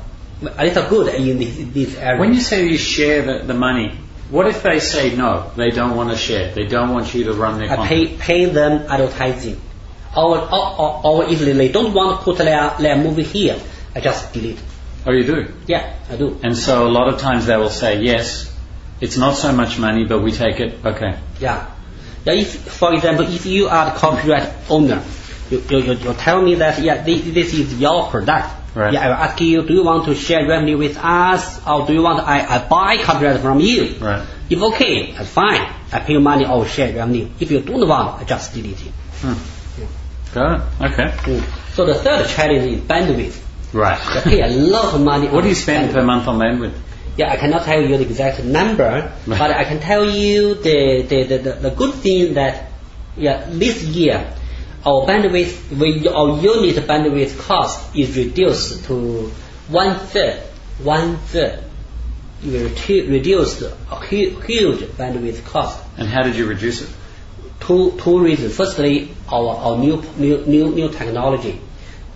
[0.56, 2.20] a little good in this, this area.
[2.20, 3.92] When you say you share the, the money,
[4.30, 7.32] what if they say no, they don't want to share, they don't want you to
[7.32, 7.90] run their I content?
[7.90, 9.60] pay pay them advertising.
[10.16, 13.60] Or, or, or, or if they don't want to put their, their movie here,
[13.94, 14.58] I just delete.
[15.06, 15.52] Oh, you do?
[15.66, 16.38] Yeah, I do.
[16.42, 18.52] And so a lot of times they will say, yes,
[19.00, 20.84] it's not so much money, but we take it.
[20.84, 21.18] Okay.
[21.40, 21.70] Yeah.
[22.24, 25.04] Yeah, if, for example, if you are the copyright owner,
[25.48, 28.48] you, you, you, you tell me that, yeah, this, this is your product.
[28.74, 28.92] Right.
[28.92, 31.94] Yeah, I will ask you, do you want to share revenue with us, or do
[31.94, 33.94] you want I, I buy copyright from you?
[33.98, 34.26] Right.
[34.50, 35.72] If okay, that's fine.
[35.92, 37.30] I pay you money or share revenue.
[37.40, 38.92] If you don't want, I just delete it.
[39.22, 40.34] Hmm.
[40.34, 40.92] Got it.
[40.92, 41.04] Okay.
[41.04, 41.74] Mm.
[41.74, 43.45] So the third challenge is bandwidth.
[43.76, 43.98] Right.
[44.24, 45.28] pay a lot of money.
[45.28, 46.74] What do you spend per month on bandwidth?
[47.16, 49.38] Yeah, I cannot tell you the exact number, Right.
[49.38, 52.70] but I can tell you the, the, the, the, the good thing that
[53.16, 54.34] yeah, this year
[54.86, 59.32] our bandwidth, we, our unit bandwidth cost is reduced to
[59.68, 60.40] one third,
[60.78, 61.64] one third.
[62.44, 65.82] We reduced a huge bandwidth cost.
[65.96, 66.90] And how did you reduce it?
[67.58, 68.54] Two, two reasons.
[68.54, 71.60] Firstly, our, our new, new, new, new technology,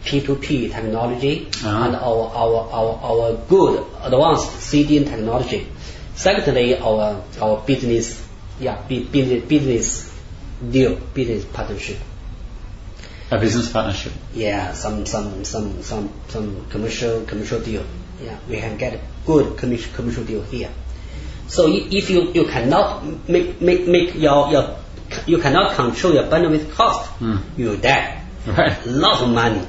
[0.05, 1.87] P2P technology, Ah.
[1.87, 5.67] and our, our, our, our good advanced CDN technology.
[6.15, 8.27] Secondly, our, our business,
[8.61, 10.21] yeah, bu- business, business
[10.71, 11.99] deal, business partnership.
[13.31, 14.13] A business partnership.
[14.35, 17.85] Yeah, some, some, some, some, some commercial, commercial deal.
[18.23, 20.71] Yeah, we can get good commercial, commercial deal here.
[21.47, 24.77] So if you, you cannot make, make, make your, your,
[25.27, 27.37] you cannot control your bandwidth cost, Hmm.
[27.57, 28.17] you die.
[28.47, 28.87] Right.
[28.87, 29.61] A lot of money.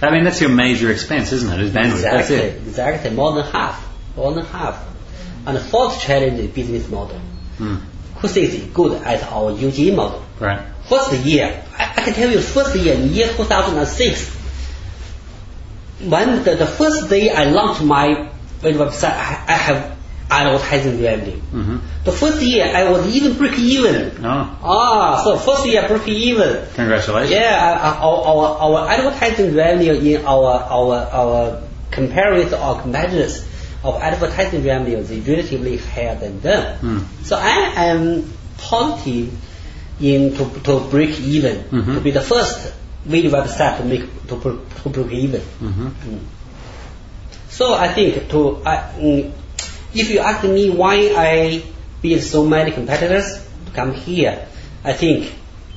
[0.00, 1.60] I mean, that's your major expense, isn't it?
[1.60, 2.02] Is bandwidth.
[2.02, 2.56] That's Exactly, it.
[2.68, 3.84] exactly, more than half,
[4.16, 4.84] more than half.
[5.46, 7.18] And the fourth challenge is business model.
[7.56, 7.76] Hmm.
[8.18, 10.22] Who is good at our UG model?
[10.40, 10.60] Right.
[10.88, 14.36] First year, I, I can tell you, first year, in year 2006,
[16.00, 18.30] when the, the first day I launched my
[18.62, 19.97] website, I, I have
[20.30, 21.40] advertising revenue.
[21.50, 24.12] hmm The first year, I was even break even.
[24.24, 26.66] Oh, Ah, so first year break even.
[26.74, 27.30] congratulations.
[27.32, 33.44] Yeah, our, our, our advertising revenue in our, our, our compare with our competitors
[33.84, 36.78] of advertising revenue is relatively higher than them.
[36.78, 36.98] Hmm.
[37.24, 39.32] So I am positive
[40.00, 41.94] in to, to break even, Mhm.
[41.94, 42.72] to be the first
[43.04, 45.40] video website to make to, to break even.
[45.40, 45.88] hmm
[47.50, 49.32] So I think to I, mm,
[49.94, 51.62] if you ask me why I
[52.02, 54.46] beat so many competitors to come here,
[54.84, 55.32] I think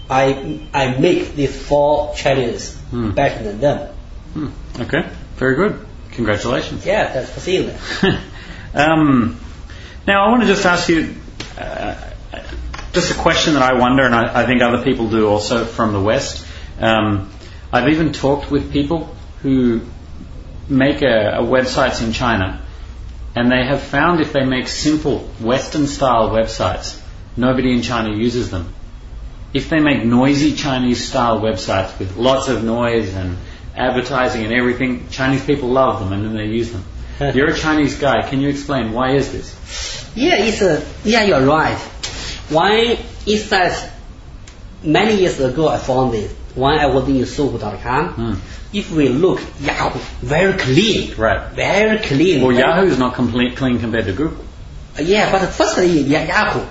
[0.10, 3.12] I I make these four challenges Hmm.
[3.12, 3.88] better than them.
[4.34, 4.82] Hmm.
[4.82, 5.08] Okay.
[5.38, 5.86] Very good.
[6.12, 6.86] Congratulations.
[6.86, 7.71] Yeah, that's for seeing
[8.74, 9.39] um,
[10.08, 11.15] now, I want to just ask you
[11.58, 11.95] uh,
[12.91, 15.93] just a question that I wonder, and I, I think other people do also from
[15.93, 16.45] the West.
[16.80, 17.32] Um,
[17.71, 19.82] I've even talked with people who
[20.67, 22.62] make a, a websites in China,
[23.36, 27.00] and they have found if they make simple Western-style websites,
[27.38, 28.74] nobody in China uses them.
[29.54, 33.38] If they make noisy Chinese-style websites with lots of noise and
[33.76, 36.84] advertising and everything, Chinese people love them and then they use them.
[37.20, 38.28] You're a Chinese guy.
[38.28, 40.12] Can you explain why is this?
[40.15, 41.78] Yeah, it's a, yeah, you're right.
[42.50, 43.91] Why is that
[44.84, 48.08] many years ago I found it when I was in Sohu.com.
[48.10, 48.34] Hmm.
[48.74, 51.52] If we look Yahoo, very clean, Right.
[51.52, 52.42] very clean.
[52.42, 54.44] Well, very- Yahoo is not complete clean compared to Google.
[55.00, 56.66] Yeah, but firstly, yeah, Yahoo,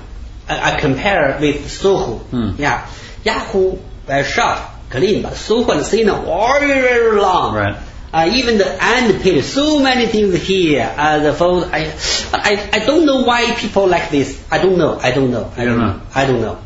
[0.49, 2.21] I, I compare with Sohu.
[2.21, 2.51] Hmm.
[2.59, 2.87] Yeah,
[3.25, 4.59] Yahoo very short,
[4.91, 7.55] clean, but Sohu and Sina very very long.
[7.55, 7.77] Right.
[8.13, 10.93] Uh, even the end page, so many things here.
[10.99, 11.93] Uh, the photo, I,
[12.33, 14.43] I, I don't know why people like this.
[14.51, 14.99] I don't know.
[14.99, 15.49] I don't know.
[15.57, 16.01] I don't know?
[16.13, 16.59] I don't know.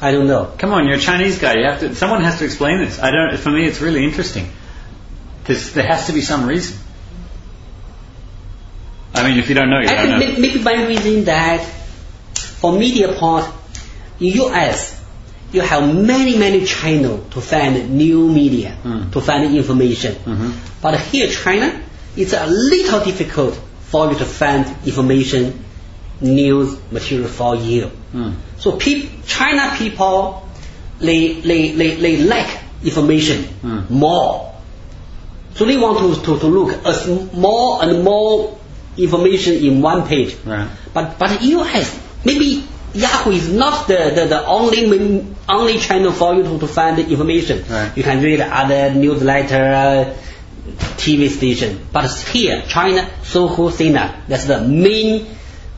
[0.00, 0.52] I don't know.
[0.58, 1.54] Come on, you're a Chinese guy.
[1.58, 1.94] You have to.
[1.94, 2.98] Someone has to explain this.
[3.00, 3.36] I don't.
[3.38, 4.48] For me, it's really interesting.
[5.44, 6.78] There's, there has to be some reason.
[9.14, 10.18] I mean, if you don't know, you I don't know.
[10.18, 11.64] may- maybe by reason that
[12.60, 13.46] for media part,
[14.20, 15.00] in US,
[15.52, 19.12] you have many, many channels to find new media, Mm.
[19.12, 20.14] to find information.
[20.26, 20.52] Mhm.
[20.82, 21.72] But here, China,
[22.16, 25.64] it's a little difficult for you to find information,
[26.20, 27.90] news material for you.
[28.12, 28.34] Mm.
[28.58, 30.48] So peop China people,
[30.98, 33.90] they, they, they, they lack information Mm.
[33.90, 34.54] more.
[35.54, 38.58] So they want to, to, to look as more and more
[38.96, 40.36] information in one page.
[40.44, 40.68] Right.
[40.92, 46.42] But but US maybe Yahoo is not the, the, the only only channel for you
[46.44, 47.64] to, to find the information.
[47.68, 47.92] Right.
[47.96, 50.14] You can read other newsletter,
[50.96, 51.86] TV station.
[51.92, 55.26] But here, China, Sohu Sina, that's the main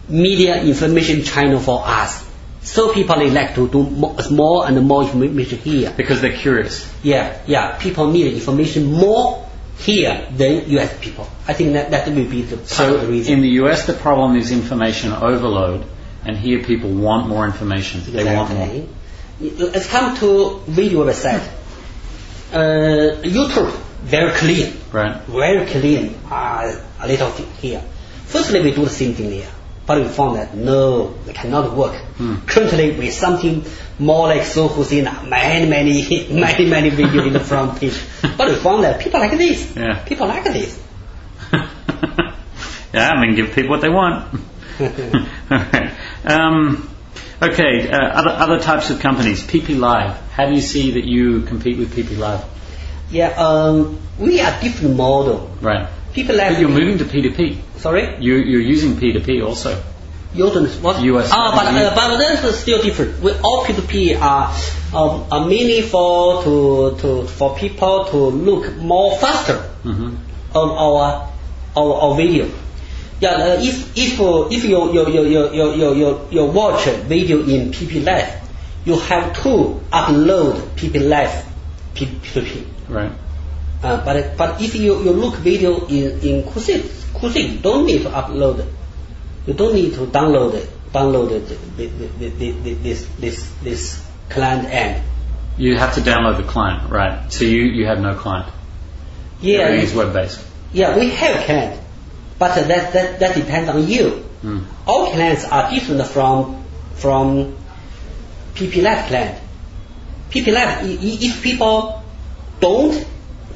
[0.09, 2.27] media information channel for us.
[2.63, 5.93] So people like to do more, and more information here.
[5.97, 6.87] Because they're curious.
[7.03, 7.77] Yeah, yeah.
[7.79, 9.47] People need information more
[9.79, 11.29] here than US people.
[11.47, 13.35] I think that that will be the So the reason.
[13.35, 15.85] in the US, the problem is information overload,
[16.25, 18.03] and here people want more information.
[18.07, 18.67] They want more.
[18.67, 18.89] Exactly.
[19.41, 21.47] Let's come to video website.
[22.53, 23.71] Uh, YouTube,
[24.03, 25.21] very clean, Right.
[25.27, 26.15] very clean.
[26.31, 27.83] Uh, a little thing here.
[28.27, 29.49] Firstly, we do the same thing there,
[29.89, 31.95] but we found that no, it cannot work.
[32.19, 32.37] Hmm.
[32.47, 33.65] Currently, with something
[33.99, 37.99] more like Sohu Sina, many, many, many, many video in the front page.
[38.37, 39.75] but we found that people like this.
[39.75, 40.05] Yeah.
[40.05, 40.79] People like this.
[42.93, 44.39] yeah, I mean, give people what they want.
[44.81, 45.95] Alright.
[46.27, 46.91] um,
[47.41, 49.43] okay, uh, other, other types of companies.
[49.43, 50.21] PP Live.
[50.33, 52.45] How do you see that you compete with PP Live?
[53.11, 55.51] yeah, um, we are different model.
[55.63, 55.89] Right.
[56.13, 57.59] People But you're moving to P2P.
[57.79, 58.17] Sorry.
[58.21, 59.83] You, you're using P2P also.
[60.35, 61.01] You don't what?
[61.03, 61.31] US.
[61.33, 63.21] Ah, but uh, but that's still different.
[63.23, 64.55] We all P2P are
[64.95, 70.17] um, are for to to for people to look more faster hmm
[70.55, 71.31] on our
[71.77, 72.51] our, our video.
[73.21, 76.87] Yeah, uh, if if uh, if you you you you you you you, you watch
[76.87, 78.29] a video in PP Live,
[78.85, 81.45] you have to upload PP Live
[81.95, 82.65] P- P2P.
[82.89, 83.13] Right.
[83.83, 86.81] Uh, but but if you, you look video in in Ku6,
[87.15, 88.67] Ku6 you don't need to upload.
[89.47, 90.69] You don't need to download it.
[90.93, 95.03] Download it, the, the, the, the, this this this client end.
[95.59, 97.31] You have to download the client, right?
[97.33, 98.47] So you, you have no client.
[99.41, 100.41] Yeah, is web based.
[100.73, 101.81] yeah, we have client,
[102.39, 104.25] but that that that depends on you.
[104.43, 104.65] Mm.
[104.87, 106.65] Our clients are different from
[106.95, 107.55] from
[108.55, 109.39] PP client.
[110.31, 110.85] PP i-
[111.27, 112.03] if people
[112.61, 113.07] don't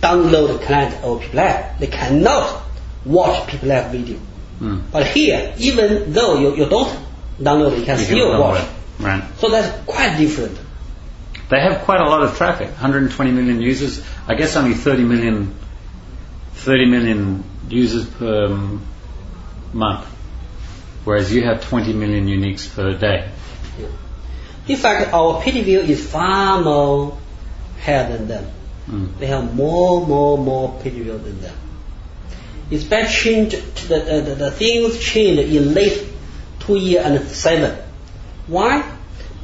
[0.03, 2.63] download client or PP Live, they cannot
[3.05, 4.19] watch PP Live video.
[4.61, 4.91] Mm.
[4.91, 6.99] But here, even though you, you don't
[7.39, 8.69] download, you can You still download watch.
[8.99, 9.25] Right.
[9.39, 10.59] So that's quite different.
[11.49, 14.03] They have quite a lot of traffic, 120 million users.
[14.27, 15.55] I guess only 30 million,
[16.55, 18.85] 30 million users per um,
[19.73, 20.07] month,
[21.05, 23.31] whereas you have 20 million uniques per day.
[24.69, 27.19] In fact, our view is far more
[27.83, 28.51] higher than them.
[28.89, 29.19] Mm.
[29.19, 31.57] They have more, more, more view than them.
[32.71, 33.57] It's been changed,
[33.89, 36.07] the, the, the, the things change in late
[36.61, 37.79] 2007.
[38.47, 38.91] Why?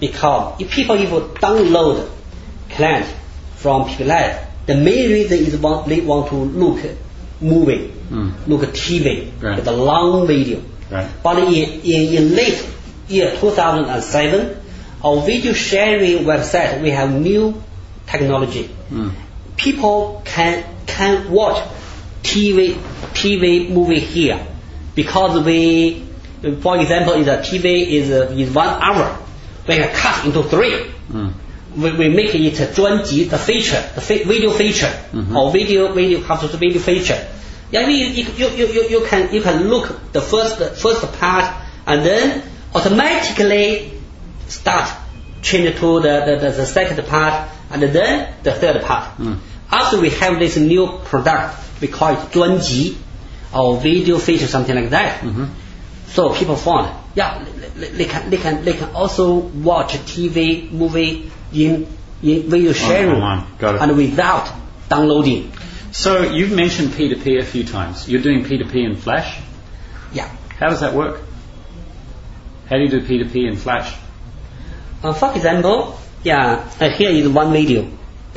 [0.00, 2.08] Because if people if download
[2.70, 3.06] client
[3.56, 6.80] from PP Live, the main reason is want, they want to look
[7.40, 8.32] movie, Mm.
[8.48, 9.56] look TV, Right.
[9.56, 10.62] with a long video.
[10.90, 11.06] Right.
[11.22, 12.66] But in, in, in late
[13.08, 14.56] year 2007,
[15.04, 17.62] our video sharing website, we have new
[18.06, 18.70] technology.
[18.90, 19.12] Mm.
[19.58, 21.62] People can, can watch
[22.22, 22.74] TV,
[23.12, 24.46] TV movie here
[24.94, 26.06] because we,
[26.62, 29.18] for example, is a TV is, uh, is one hour.
[29.66, 30.86] We can cut into three.
[31.10, 31.32] Mm.
[31.76, 35.36] We, we make it a 专辑, the feature, the video feature, Mhm.
[35.36, 37.18] or video, video, how to video feature.
[37.70, 41.44] Yeah, you, you, you, you, you can, you can look the first, first part
[41.86, 42.42] and then
[42.74, 43.92] automatically
[44.48, 44.88] start
[45.42, 49.16] change to the, the, the, the second part and then the third part.
[49.18, 49.38] Mm.
[49.70, 52.96] After we have this new product, we call it 专辑
[53.52, 55.20] or video feature, something like that.
[55.20, 55.48] Mhm.
[56.08, 57.44] So people found, yeah,
[57.76, 61.86] they, they can, they can, they can also watch TV, movie in,
[62.22, 63.44] in video sharing it.
[63.62, 64.50] and without
[64.88, 65.52] downloading.
[65.92, 68.08] So you've mentioned P2P a few times.
[68.08, 69.38] You're doing P2P in Flash.
[70.12, 70.28] Yeah.
[70.58, 71.20] How does that work?
[72.68, 73.94] How do you do P2P in Flash?
[75.02, 77.86] Uh, for example, yeah, here is one video,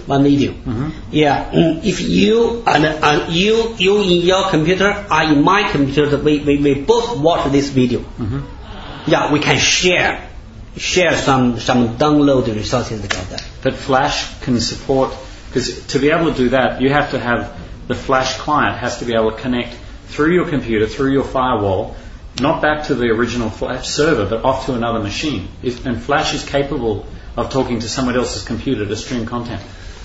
[0.05, 0.51] one video.
[0.53, 0.91] Mhm.
[1.11, 6.17] Yeah, mm, if you and, and you you in your computer, I in my computer,
[6.17, 7.99] we, we, we both watch this video.
[8.19, 8.43] Mhm.
[9.07, 10.27] Yeah, we can share
[10.77, 13.43] share some some download resources about that.
[13.63, 15.13] But Flash can support,
[15.47, 17.57] because to be able to do that, you have to have
[17.87, 19.75] the Flash client has to be able to connect
[20.07, 21.95] through your computer, through your firewall,
[22.39, 25.47] not back to the original Flash server, but off to another machine.
[25.63, 27.05] Is, and Flash is capable
[27.37, 29.61] of talking to someone else's computer to stream content.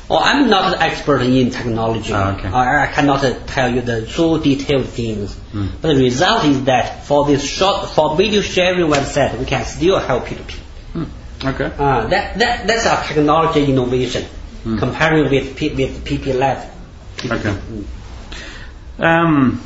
[0.09, 2.13] Oh, I'm not an expert in technology.
[2.13, 2.49] Ah, okay.
[2.49, 5.35] I, I cannot uh, tell you the so detailed things.
[5.35, 5.67] Hmm.
[5.83, 9.99] But the result is that for this short, for video sharing website, we can still
[9.99, 10.53] help P2P.
[10.93, 11.05] Hmm.
[11.45, 11.65] Okay.
[11.65, 14.25] Uh, that, that, that's a technology innovation
[14.63, 14.79] Hmm.
[14.79, 16.69] comparing with, P, with PP Live.
[17.25, 17.57] Okay.
[18.99, 19.63] Um,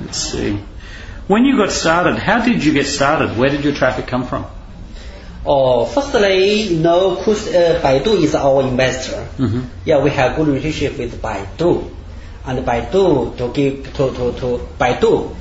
[0.00, 0.60] let's see.
[1.26, 3.36] When you got started, how did you get started?
[3.36, 4.46] Where did your traffic come from?
[5.46, 6.68] Oh, firstly,
[7.24, 9.26] Kus- uh, Baidu is our investor.
[9.38, 9.60] Mm-hmm.
[9.84, 11.88] Yeah, we have good relationship with Baidu,
[12.44, 15.34] and Baidu to give to to to Baidu.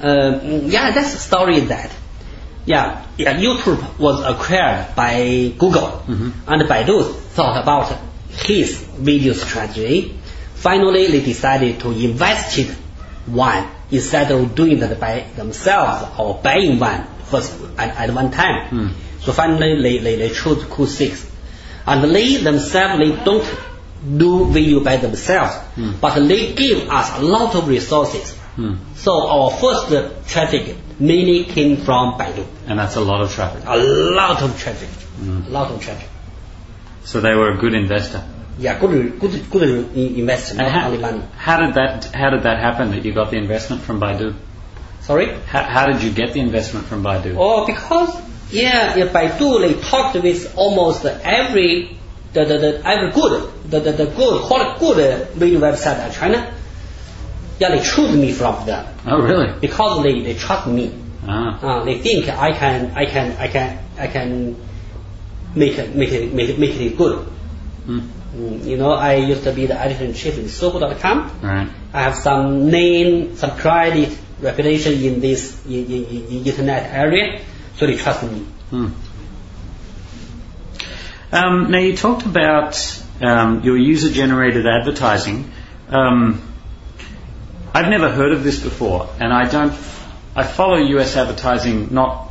[0.00, 0.40] Um,
[0.70, 1.60] yeah, that's the story.
[1.60, 1.90] That
[2.66, 6.02] yeah, yeah, YouTube was acquired by Google,
[6.46, 7.96] and Baidu thought about
[8.30, 10.18] his video strategy.
[10.54, 12.66] Finally, they decided to invest in
[13.26, 18.94] one instead of doing that by themselves or buying one first at, at one time.
[19.22, 21.30] So finally, they, they, they chose Ku6.
[21.86, 23.46] And they themselves, they don't
[24.18, 25.92] do video by themselves, hmm.
[26.00, 28.36] but they give us a lot of resources.
[28.56, 28.74] Hmm.
[28.94, 32.46] So our first traffic mainly came from Baidu.
[32.66, 33.62] And that's a lot of traffic.
[33.66, 34.88] A lot of traffic.
[34.88, 35.46] Hmm.
[35.46, 36.08] A lot of traffic.
[37.04, 38.24] So they were a good investor.
[38.58, 40.90] Yeah, good, good, good in- investment, how,
[41.36, 44.36] how did that how did that happen that you got the investment from Baidu?
[45.00, 45.32] Sorry?
[45.46, 47.34] How, how did you get the investment from Baidu?
[47.38, 48.14] Oh, because
[48.52, 51.96] yeah, yeah, Baidu they talked with almost every
[52.32, 56.54] the, the, the every good the, the, the good quality good video website in China.
[57.58, 59.52] Yeah, they choose me from them Oh, really?
[59.60, 60.92] because they, they trust me.
[61.26, 61.60] Ah.
[61.80, 64.56] Uh, they think I can I can I can I can
[65.54, 67.18] make it make it make it make it good.
[67.86, 68.00] Hmm.
[68.34, 71.30] Mm, you know, I used to be the editor in chief in Sohu.com.
[71.42, 71.68] Right.
[71.92, 77.42] I have some name, some credit, reputation in this in, in, in internet area,
[77.76, 78.40] so they trust me.
[78.70, 78.88] Hmm.
[81.32, 85.50] Um, now you talked about um, your user-generated advertising.
[85.88, 86.42] Um,
[87.74, 89.72] I've never heard of this before, and I don't.
[90.34, 91.16] I follow U.S.
[91.16, 91.92] advertising.
[91.92, 92.30] Not.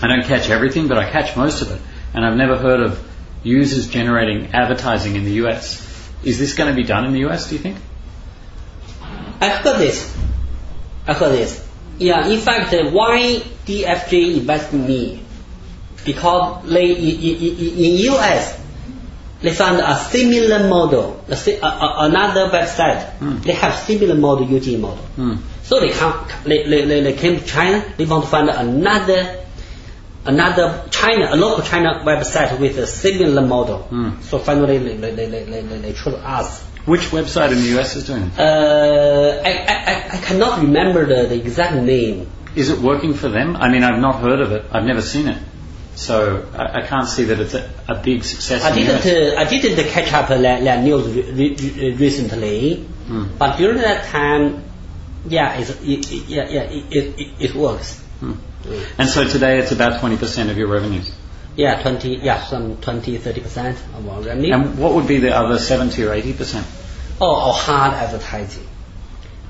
[0.00, 1.80] I don't catch everything, but I catch most of it,
[2.14, 3.08] and I've never heard of
[3.42, 5.88] users generating advertising in the U.S.
[6.24, 7.48] Is this going to be done in the U.S.
[7.48, 7.76] Do you think?
[9.40, 10.16] I've heard this.
[11.06, 11.68] I've heard this.
[12.02, 15.22] Yeah, in fact, why DFJ invested in me?
[16.04, 18.62] Because they in, US
[19.42, 23.42] they found a similar model, a, a, another website.
[23.42, 25.04] They have similar model, UG model.
[25.16, 25.34] Hmm.
[25.64, 27.84] So they come, they, they, they, came to China.
[27.96, 29.44] They want to find another,
[30.24, 33.78] another China, a local China website with a similar model.
[33.78, 34.20] Hmm.
[34.22, 36.64] So finally, they, they, they, they, they, they chose us.
[36.84, 37.94] Which website in the U.S.
[37.96, 38.38] is doing it?
[38.38, 42.30] Uh, I, I, I- cannot remember the, the exact name.
[42.56, 43.56] Is it working for them?
[43.56, 44.64] I mean, I've not heard of it.
[44.72, 45.38] I've never seen it.
[45.94, 49.44] So I, I can't see that it's a, a big success I didn't, uh, I
[49.44, 52.76] didn't catch up that, that news re- re- recently,
[53.06, 53.26] Hmm.
[53.38, 54.64] but during that time,
[55.28, 57.98] yeah, it's, it, it, yeah, yeah, it, it, it, works.
[58.20, 58.32] Hmm.
[58.98, 61.12] And so today it's about 20% of your revenues.
[61.56, 64.54] Yeah, 20, yeah, some 20, 30% of our revenue.
[64.54, 66.64] And what would be the other 70 or 80%?
[67.22, 68.66] or, or hard advertising.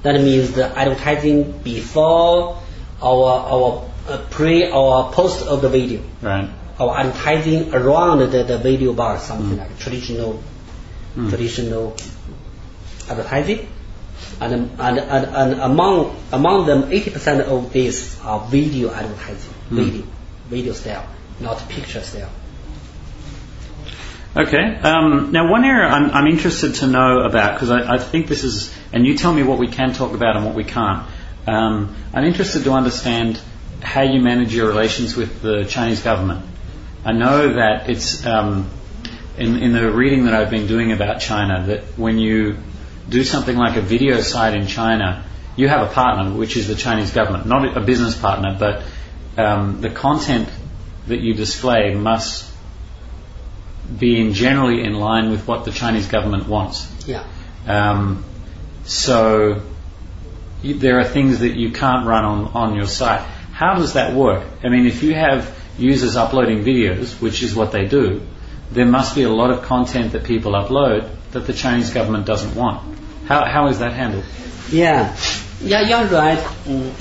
[0.02, 2.60] That means the advertising before
[3.00, 6.02] our, our uh, pre or post of the video.
[6.20, 6.50] Right.
[6.78, 9.58] Our advertising around the, the video bar, something mm.
[9.58, 10.42] like traditional,
[11.16, 11.28] mm.
[11.28, 11.96] traditional
[13.08, 13.68] advertising.
[14.40, 19.84] And, and, and, and among, among them, 80% of these are video advertising, mm.
[19.84, 20.06] video,
[20.48, 21.06] video style,
[21.40, 22.28] not pictures there.
[24.34, 24.76] Okay.
[24.76, 28.44] Um, now, one area I'm, I'm interested to know about, because I, I think this
[28.44, 31.06] is, and you tell me what we can talk about and what we can't.
[31.46, 33.38] Um, I'm interested to understand
[33.82, 36.46] how you manage your relations with the Chinese government.
[37.04, 38.70] I know that it's um,
[39.36, 42.56] in, in the reading that I've been doing about China that when you
[43.08, 45.24] do something like a video site in China,
[45.56, 48.84] you have a partner, which is the Chinese government, not a business partner, but
[49.36, 50.48] um, the content
[51.06, 52.50] that you display must
[53.98, 56.90] be in generally in line with what the Chinese government wants.
[57.06, 57.24] Yeah.
[57.66, 58.24] Um,
[58.84, 59.62] so
[60.62, 63.20] you, there are things that you can't run on, on your site.
[63.52, 64.46] How does that work?
[64.62, 68.22] I mean, if you have users uploading videos, which is what they do,
[68.70, 72.54] there must be a lot of content that people upload that the Chinese government doesn't
[72.54, 72.98] want.
[73.26, 74.24] How, how is that handled?
[74.70, 75.16] Yeah,
[75.60, 76.38] yeah, you're right.
[76.38, 77.00] Mm,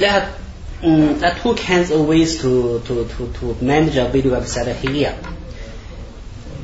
[0.81, 4.73] mm, there are two kinds of ways to, to, to, to manage a video website
[4.75, 5.13] here.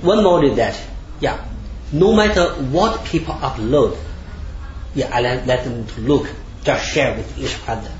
[0.02, 0.80] One mode is that,
[1.20, 1.44] yeah,
[1.92, 3.98] no matter what people upload,
[4.94, 6.28] yeah, I let, let them to look,
[6.64, 7.92] just share with each other.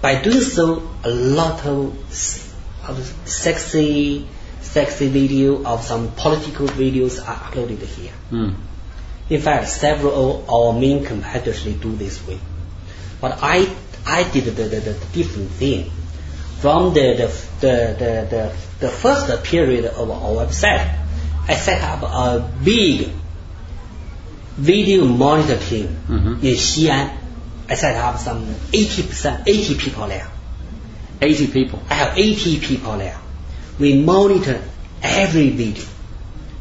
[0.00, 4.28] by doing so, a lot of s- how to say, sexy,
[4.60, 8.12] sexy video of some political videos are uploaded here.
[8.30, 8.54] Mm.
[9.28, 10.12] In fact, several
[10.42, 12.38] of our main competitors they do this way.
[13.20, 13.66] But I
[14.06, 15.90] I did the, the, the different thing.
[16.60, 17.26] From the the,
[17.60, 20.98] the, the, the, first period of our website,
[21.48, 23.08] I set up a big
[24.56, 26.42] video monitor team Mhm.
[26.42, 27.16] in Xi'an.
[27.68, 30.26] I set up some 80%, 80 people there.
[31.22, 31.78] 80 people.
[31.88, 33.16] I have 80 people there.
[33.78, 34.60] We monitor
[35.02, 35.84] every video.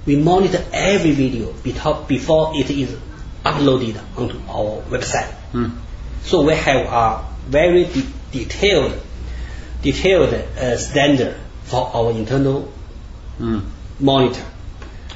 [0.05, 1.51] We monitor every video
[2.07, 2.95] before it is
[3.43, 5.33] uploaded onto our website.
[5.53, 5.71] Mm.
[6.23, 8.93] So we have a very de- detailed,
[9.82, 12.72] detailed uh, standard for our internal
[13.39, 13.62] Mm.
[14.02, 14.43] monitor.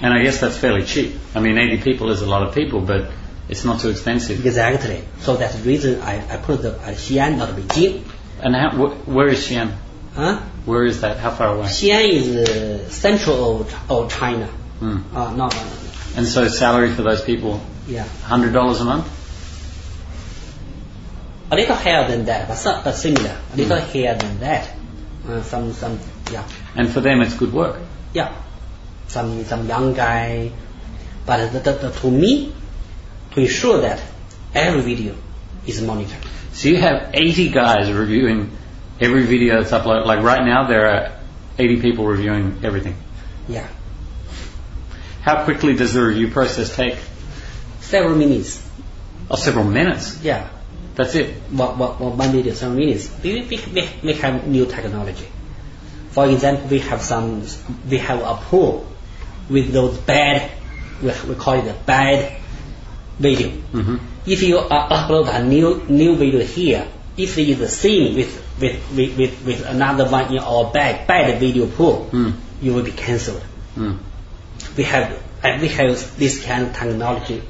[0.02, 1.16] And I guess that's fairly cheap.
[1.36, 3.12] I mean, 80 people is a lot of people, but
[3.50, 4.46] it's not too expensive.
[4.46, 5.04] Exactly.
[5.20, 8.04] So that's the reason I, I put the at Xi'an, not Beijing.
[8.42, 9.74] And how, wh- where is Xi'an?
[10.16, 10.38] Huh?
[10.66, 11.18] Where is that?
[11.18, 11.66] How far away?
[11.68, 14.48] Xi'an is uh, central of, of China.
[14.80, 15.04] Mm.
[15.14, 15.70] Uh, no, no, no, no.
[16.16, 17.60] And so salary for those people,
[17.90, 18.06] Yeah.
[18.24, 19.06] $100 a month?
[21.54, 23.38] A little higher than that, but, some, but similar.
[23.54, 24.70] A little higher than that.
[25.28, 26.00] Uh, some, some,
[26.32, 26.44] yeah,
[26.76, 27.80] And for them it's good work.
[28.14, 28.34] yeah.
[29.08, 30.52] Some, some young guy.
[31.26, 32.54] But the, the, the, to me,
[33.32, 34.02] to ensure that
[34.56, 35.16] every video
[35.68, 36.18] is monitored.
[36.54, 38.52] So you have 80 guys reviewing
[39.00, 40.06] every video that's uploaded.
[40.06, 41.12] Like right now there are
[41.60, 42.96] 80 people reviewing everything.
[43.48, 43.68] Yeah.
[45.22, 46.98] How quickly does the review process take?
[47.82, 48.68] Several minutes.
[49.30, 50.20] Oh, several minutes.
[50.24, 50.50] Yeah.
[50.96, 51.36] That's it.
[51.52, 53.10] One, one, one one video, several minutes.
[53.24, 55.28] We, we, we, we have new technology.
[56.12, 57.46] For example, we have some,
[57.90, 58.86] we have a pool
[59.50, 60.52] with those bad,
[61.02, 62.38] we, we call it a bad
[63.20, 63.50] video.
[63.50, 66.88] hmm If you uh, upload a new new video here,
[67.18, 71.08] if it is the same with with, with, with, with another one in our bad
[71.08, 72.34] bad video pool, Mm.
[72.62, 73.44] you will be cancelled.
[73.76, 73.98] Mm.
[74.78, 75.12] We have
[75.44, 77.42] uh, we have this kind of technology,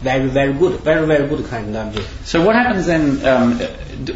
[0.00, 2.02] very very good, very very good technology.
[2.24, 3.58] So what happens then um,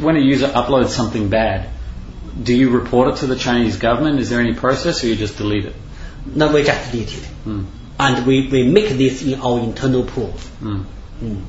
[0.02, 1.70] when a user uploads something bad?
[2.40, 4.20] Do you report it to the Chinese government?
[4.20, 5.74] Is there any process, or you just delete it?
[6.26, 7.66] No, we just delete it, Mm.
[7.98, 10.34] and we, we make this in our internal pool.
[10.60, 10.84] Mm.
[11.22, 11.42] Mm.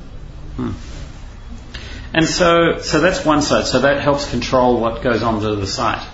[2.14, 3.66] And so, so that's one side.
[3.66, 6.06] So that helps control what goes onto the site.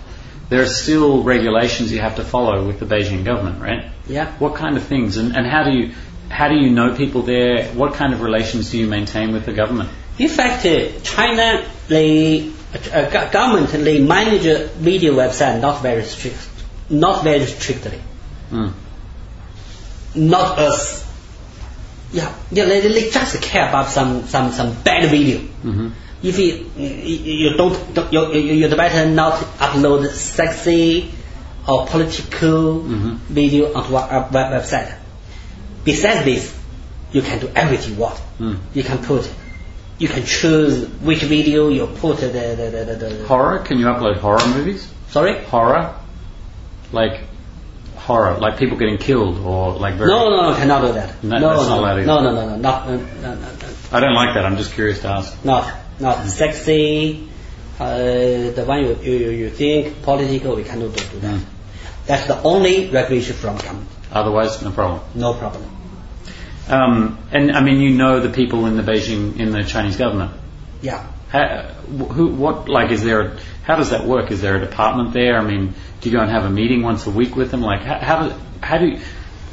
[0.49, 3.85] There are still regulations you have to follow with the Beijing government, right?
[4.07, 4.31] Yeah.
[4.37, 5.93] What kind of things, and, and how do you
[6.29, 7.65] how do you know people there?
[7.73, 9.89] What kind of relations do you maintain with the government?
[10.17, 12.49] In fact, uh, China, they,
[12.91, 16.37] uh, go- government, they manage a video website not very strict,
[16.89, 17.99] not very strictly.
[18.51, 18.71] Mm.
[20.15, 21.03] Not us.
[22.13, 25.39] Yeah, yeah they, they just care about some, some, some bad video.
[25.39, 25.89] hmm
[26.23, 27.75] If you, you, you don't,
[28.11, 31.11] you, you, you'd better not upload sexy
[31.67, 33.17] or political Mhm.
[33.27, 34.95] video onto our web, website.
[35.85, 36.59] Besides this,
[37.13, 38.19] you can do everything you want.
[38.39, 38.59] Mm.
[38.73, 39.31] You can put,
[39.97, 43.59] you can choose which video you put the, the, the, the, Horror?
[43.59, 44.91] Can you upload horror movies?
[45.15, 45.43] sorry?
[45.45, 45.95] Horror,
[46.91, 47.21] like
[47.95, 50.09] horror, like people getting killed, or like very.
[50.09, 51.23] No, no, no, cannot do that.
[51.23, 52.05] No, no, that's no, not allowed either.
[52.05, 53.51] no, no, no, no, not, no, no, no.
[53.91, 54.45] I don't like that.
[54.45, 55.45] I'm just curious to ask.
[55.45, 57.29] not not sexy.
[57.79, 61.39] Uh, the one you, you you think political, we cannot do do that.
[61.39, 61.45] Mm.
[62.05, 63.89] That's the only regulation from government.
[64.11, 65.01] Otherwise, no problem.
[65.15, 65.63] No problem.
[66.67, 70.31] Um, and I mean, you know the people in the Beijing, in the Chinese government.
[70.81, 71.07] Yeah.
[71.29, 74.31] How, who, what, like, is there, a, how does that work?
[74.31, 75.37] Is there a department there?
[75.37, 77.61] I mean, do you go and have a meeting once a week with them?
[77.61, 78.99] Like, how, how do, how do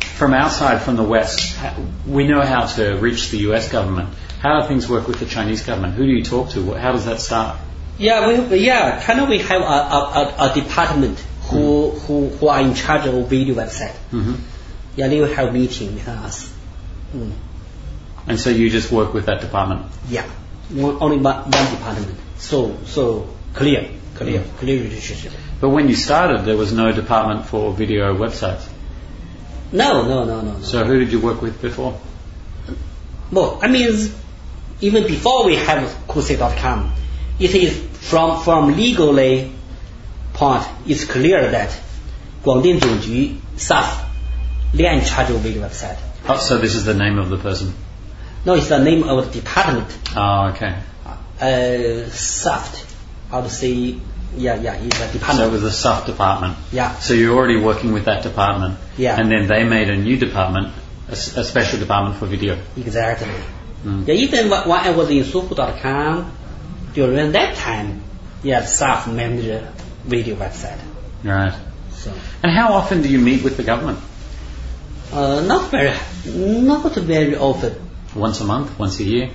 [0.01, 1.75] from outside, from the West, how,
[2.07, 4.11] we know how to reach the US government.
[4.41, 5.95] How do things work with the Chinese government?
[5.95, 6.75] Who do you talk to?
[6.75, 7.59] How does that start?
[7.99, 11.23] Yeah, we yeah, China we have a, a, a, a department
[12.07, 13.95] who, who are in charge of video website.
[14.11, 14.35] hmm
[14.97, 16.53] Yeah, they will have meeting with us.
[17.15, 17.33] Mm.
[18.27, 19.91] And so you just work with that department.
[20.09, 20.29] Yeah,
[20.77, 22.17] only one, one department.
[22.39, 25.33] So so clear, clear, clear relationship.
[25.61, 28.69] But when you started, there was no department for video websites.
[29.73, 30.63] No, no, no, no, no.
[30.63, 31.99] So who did you work with before?
[33.31, 34.13] Well, I mean,
[34.81, 36.93] even before we have Ku6.com,
[37.41, 37.77] it is
[38.11, 39.53] from from legally
[40.35, 41.71] point, it's clear that
[42.43, 44.13] 广电总局 SAF
[44.75, 45.97] website.
[46.29, 47.73] Oh, so this is the name of the person?
[48.45, 49.87] No, it's the name of the department.
[50.17, 50.75] Oh, okay.
[51.41, 52.85] Uh, SARFT,
[53.31, 53.97] I would say,
[54.37, 55.39] yeah, yeah, it's a department.
[55.39, 56.57] So it was the SARFT department.
[56.73, 56.95] Yeah.
[56.99, 58.79] So you're already working with that department.
[58.97, 59.21] Yeah.
[59.21, 60.73] And then they made a new department,
[61.09, 62.59] a, a special department for video.
[62.77, 63.29] Exactly.
[63.85, 64.07] Mm.
[64.07, 66.33] Yeah, even when I was in Sohu.com,
[66.95, 68.03] during that time,
[68.43, 69.65] yeah, SARFT managed
[70.05, 70.81] video website.
[71.25, 71.55] Right.
[72.43, 74.01] And how often do you meet with the government?
[75.13, 75.95] uh, not very,
[76.27, 77.75] not very often.
[78.15, 78.79] Once a month?
[78.79, 79.31] Once a year?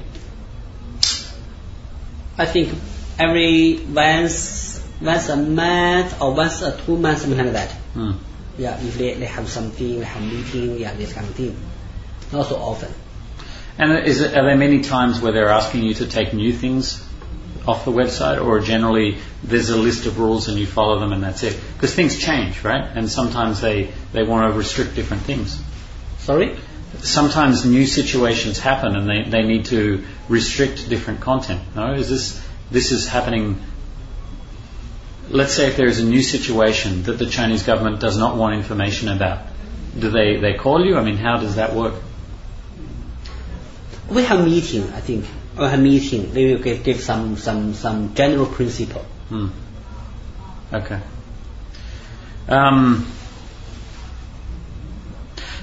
[2.38, 2.74] I think
[3.18, 7.72] every once, once a month or once a two months, something like that.
[7.94, 8.12] Hmm.
[8.58, 11.56] Yeah, if they, they have something, they have meeting, yeah, this kind of thing.
[12.32, 12.92] Not so often.
[13.78, 17.07] And is it, are there many times where they're asking you to take new things
[17.68, 21.24] off the website, or generally there's a list of rules and you follow them and
[21.24, 21.60] that's it?
[21.74, 22.84] Because things change, right?
[22.96, 25.62] And sometimes they, they want to restrict different things.
[26.20, 26.58] Sorry?
[27.00, 31.62] Sometimes new situations happen and they, they need to restrict different content.
[31.76, 32.42] No, is this
[32.72, 33.62] this is happening?
[35.30, 38.56] Let's say if there is a new situation that the Chinese government does not want
[38.56, 39.40] information about,
[39.98, 40.98] do they, they call you?
[40.98, 41.96] I mean, how does that work?
[44.10, 45.26] We have meeting, I think.
[45.66, 46.34] Have meeting.
[46.34, 49.02] They will give, give some, some, some general principle.
[49.30, 49.48] Hmm.
[50.74, 51.00] Okay.
[52.48, 53.06] Um,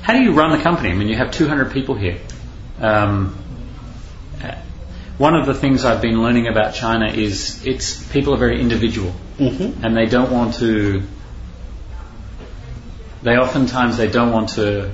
[0.03, 0.90] how do you run the company?
[0.90, 2.18] I mean, you have 200 people here.
[2.80, 3.36] Um,
[5.16, 9.14] one of the things I've been learning about China is it's people are very individual,
[9.38, 9.84] Mm-hmm.
[9.84, 11.03] and they don't want to.
[13.22, 14.92] They oftentimes they don't want to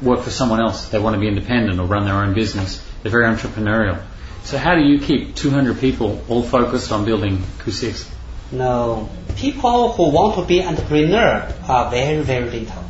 [0.00, 0.88] work for someone else.
[0.88, 2.80] They want to be independent or run their own business.
[3.02, 4.02] They're very entrepreneurial.
[4.44, 8.08] So how do you keep 200 people all focused on building Ku6?
[8.52, 12.82] No, people who want to be entrepreneur are very, very little.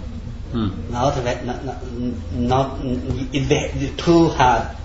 [0.52, 0.90] Hmm.
[0.90, 1.92] Not, not, not,
[2.32, 2.80] not
[3.98, 4.76] too hard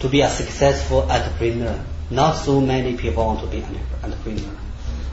[0.00, 1.82] to be a successful entrepreneur.
[2.10, 4.56] Not so many people want to be an entrepreneur.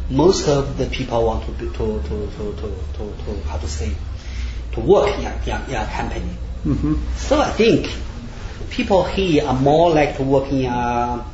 [0.09, 3.67] Most of the people want to be, to, to, to, to, to, to, how to
[3.67, 3.91] say,
[4.73, 6.31] to work in a, in a, in a company.
[6.65, 6.95] Mm-hmm.
[7.15, 7.87] So I think
[8.69, 11.25] people here are more like to work in a,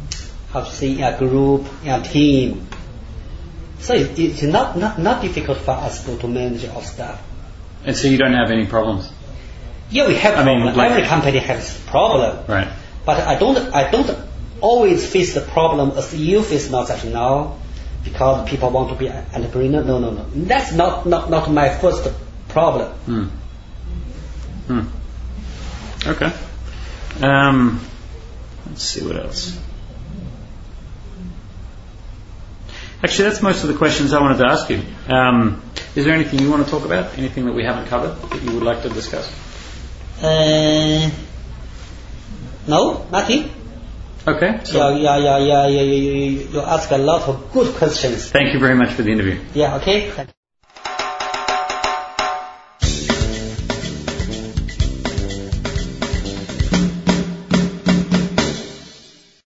[0.51, 2.67] how to say, a group, in a team.
[3.79, 7.21] So it, it's not, not, not difficult for us to, to manage our staff.
[7.83, 9.11] And so you don't have any problems,
[9.89, 12.45] Yeah, we have I mean, like- Every company has problem.
[12.47, 12.67] right?
[13.05, 14.15] But I don't, I don't
[14.61, 17.57] always face the problem as you face now such now
[18.03, 19.83] because people want to be an entrepreneur.
[19.83, 20.25] No, no, no.
[20.35, 22.07] That's not, not, not my first
[22.49, 22.91] problem.
[23.05, 23.23] Hmm.
[24.67, 26.07] Hmm.
[26.07, 26.31] Okay.
[27.21, 27.85] Um,
[28.67, 29.57] let's see what else.
[33.03, 34.81] Actually, that's most of the questions I wanted to ask you.
[35.07, 35.63] Um,
[35.95, 37.17] is there anything you want to talk about?
[37.17, 39.27] Anything that we haven't covered that you would like to discuss?
[40.21, 41.09] Uh,
[42.67, 43.49] no, nothing.
[44.27, 44.59] Okay.
[44.65, 48.29] So Yeah, yeah, yeah, yeah, yeah, you, you ask a lot of good questions.
[48.29, 49.39] thank you very much for the interview.
[49.55, 50.11] Yeah, okay.